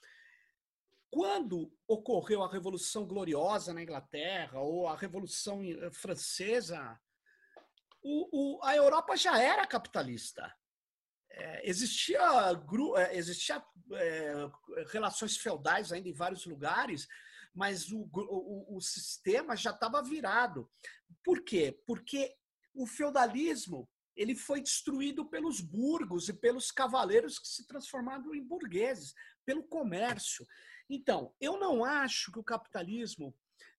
[1.12, 7.00] quando ocorreu a Revolução Gloriosa na Inglaterra ou a Revolução eh, Francesa,
[8.02, 10.56] o, o, a Europa já era capitalista.
[11.32, 12.22] É, existia,
[12.98, 13.64] é, existia
[13.94, 14.34] é,
[14.88, 17.08] relações feudais ainda em vários lugares,
[17.54, 20.72] mas o, o, o sistema já estava virado.
[21.24, 21.82] Por quê?
[21.86, 22.36] Porque
[22.74, 29.14] o feudalismo ele foi destruído pelos burgos e pelos cavaleiros que se transformaram em burgueses,
[29.46, 30.46] pelo comércio.
[30.90, 33.34] Então, eu não acho que o capitalismo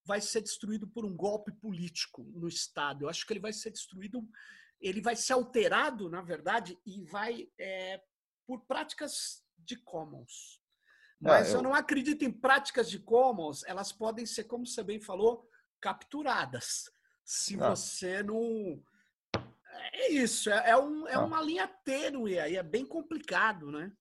[0.04, 3.04] vai ser destruído por um golpe político no Estado.
[3.04, 4.26] Eu acho que ele vai ser destruído,
[4.80, 8.02] ele vai ser alterado, na verdade, e vai é,
[8.46, 10.60] por práticas de commons.
[11.20, 11.56] Mas é, eu...
[11.56, 15.48] eu não acredito em práticas de commons, elas podem ser, como você bem falou,
[15.80, 16.90] capturadas.
[17.24, 17.70] Se ah.
[17.70, 18.82] você não
[19.92, 21.24] é isso, é, é, um, é ah.
[21.24, 23.92] uma linha tênue aí, é bem complicado, né?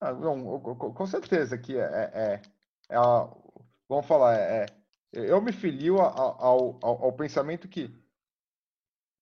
[0.00, 2.42] Ah, não, com certeza que é, é, é,
[2.88, 2.96] é
[3.88, 4.66] vamos falar, é,
[5.12, 7.94] eu me filio ao, ao, ao, pensamento que,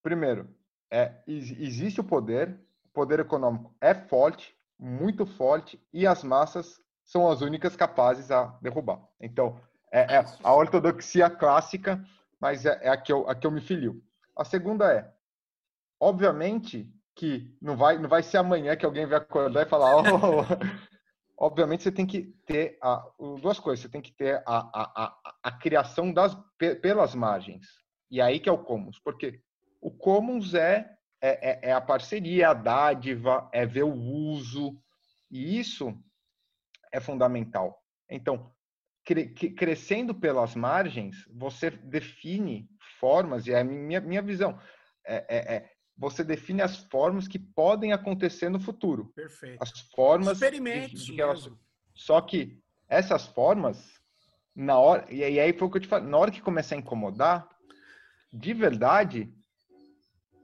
[0.01, 0.47] primeiro,
[0.91, 7.29] é, existe o poder, o poder econômico é forte, muito forte, e as massas são
[7.29, 9.01] as únicas capazes a derrubar.
[9.19, 9.59] Então,
[9.91, 12.03] é, é a ortodoxia clássica,
[12.39, 14.01] mas é, é a, que eu, a que eu me filio.
[14.35, 15.11] A segunda é,
[15.99, 19.97] obviamente que não vai, não vai ser amanhã que alguém vai acordar e falar.
[19.97, 20.43] Oh,
[21.37, 23.05] obviamente você tem que ter a,
[23.41, 23.83] duas coisas.
[23.83, 26.37] Você tem que ter a, a, a, a criação das,
[26.81, 27.67] pelas margens.
[28.09, 28.99] E aí que é o commons.
[28.99, 29.41] Porque
[29.81, 30.89] o commons é,
[31.21, 34.81] é, é, é a parceria, é a dádiva, é ver o uso.
[35.29, 35.93] E isso
[36.91, 37.83] é fundamental.
[38.09, 38.51] Então,
[39.05, 42.69] cre, crescendo pelas margens, você define
[42.99, 44.59] formas, e é a minha, minha visão.
[45.05, 45.69] É, é, é,
[45.99, 49.11] você define as formas que podem acontecer no futuro.
[49.13, 49.61] Perfeito.
[49.61, 51.53] As formas Experimentos de, de.
[51.93, 53.99] Só que essas formas,
[54.55, 56.77] na hora, e aí foi o que eu te falei, na hora que começar a
[56.77, 57.49] incomodar,
[58.31, 59.29] de verdade,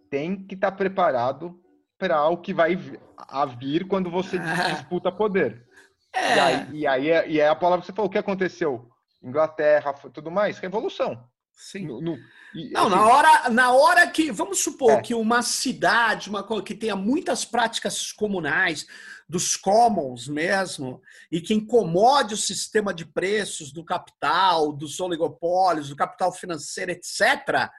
[0.09, 1.57] tem que estar tá preparado
[1.97, 2.77] para o que vai
[3.17, 4.37] a vir quando você
[4.73, 5.65] disputa poder.
[6.13, 6.35] É.
[6.35, 8.89] E, aí, e aí é, e é a palavra que você falou, o que aconteceu?
[9.23, 11.25] Inglaterra, tudo mais, revolução.
[11.55, 11.87] Sim.
[11.87, 12.17] No, no,
[12.53, 15.01] e, não, assim, na hora, na hora que, vamos supor é.
[15.01, 18.85] que uma cidade, uma que tenha muitas práticas comunais,
[19.27, 21.01] dos commons mesmo,
[21.31, 27.69] e que incomode o sistema de preços do capital, dos oligopólios, do capital financeiro, etc.,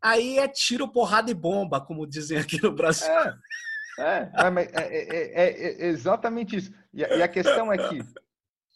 [0.00, 3.08] aí é tiro, porrada e bomba, como dizem aqui no Brasil.
[3.08, 3.34] É,
[3.98, 6.72] é, é, é, é, é exatamente isso.
[6.92, 8.02] E a, e a, questão é que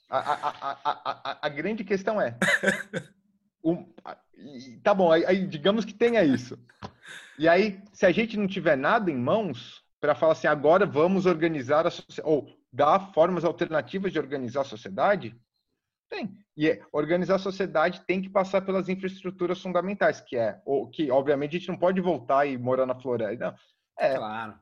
[0.08, 2.36] a, a, a, a, grande questão é
[3.72, 3.92] um,
[4.82, 6.58] tá bom, aí, aí, digamos que tenha isso.
[7.38, 11.26] E aí, se a gente não tiver nada em mãos para falar assim, agora vamos
[11.26, 15.34] organizar a sociedade, ou dar formas alternativas de organizar a sociedade,
[16.08, 16.38] Tem.
[16.56, 21.10] E é, organizar a sociedade tem que passar pelas infraestruturas fundamentais, que é o que,
[21.10, 23.50] obviamente, a gente não pode voltar e morar na floresta.
[23.50, 23.54] Não.
[23.98, 24.54] É, claro.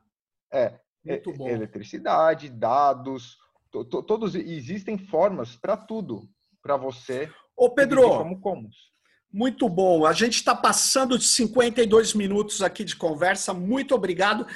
[0.51, 1.47] É, Muito bom.
[1.47, 3.37] eletricidade, dados,
[3.71, 6.27] to, to, todos existem formas para tudo,
[6.61, 7.31] para você.
[7.55, 8.94] Ô Pedro, como comuns.
[9.35, 10.05] Muito bom.
[10.05, 13.53] A gente está passando de 52 minutos aqui de conversa.
[13.53, 14.47] Muito obrigado.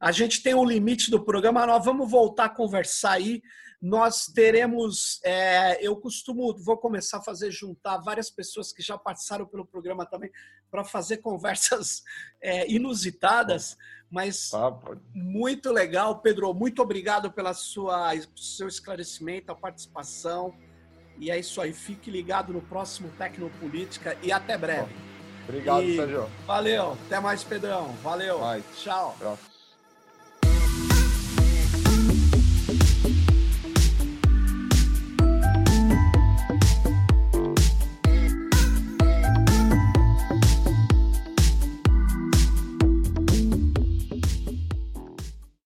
[0.00, 1.66] A gente tem um limite do programa.
[1.66, 3.42] Nós vamos voltar a conversar aí
[3.82, 9.44] nós teremos, é, eu costumo, vou começar a fazer juntar várias pessoas que já passaram
[9.44, 10.30] pelo programa também
[10.70, 12.04] para fazer conversas
[12.40, 13.76] é, inusitadas,
[14.08, 14.78] mas ah,
[15.12, 16.54] muito legal, Pedro.
[16.54, 20.54] Muito obrigado pela sua seu esclarecimento, a participação.
[21.18, 21.72] E é isso aí.
[21.72, 24.92] Fique ligado no próximo Tecnopolítica e até breve.
[25.48, 25.96] Obrigado, e...
[25.96, 26.28] Sérgio.
[26.46, 26.96] Valeu.
[27.06, 27.88] Até mais, Pedrão.
[28.02, 28.38] Valeu.
[28.38, 28.64] Mais.
[28.76, 29.16] Tchau.
[29.18, 29.38] Tchau.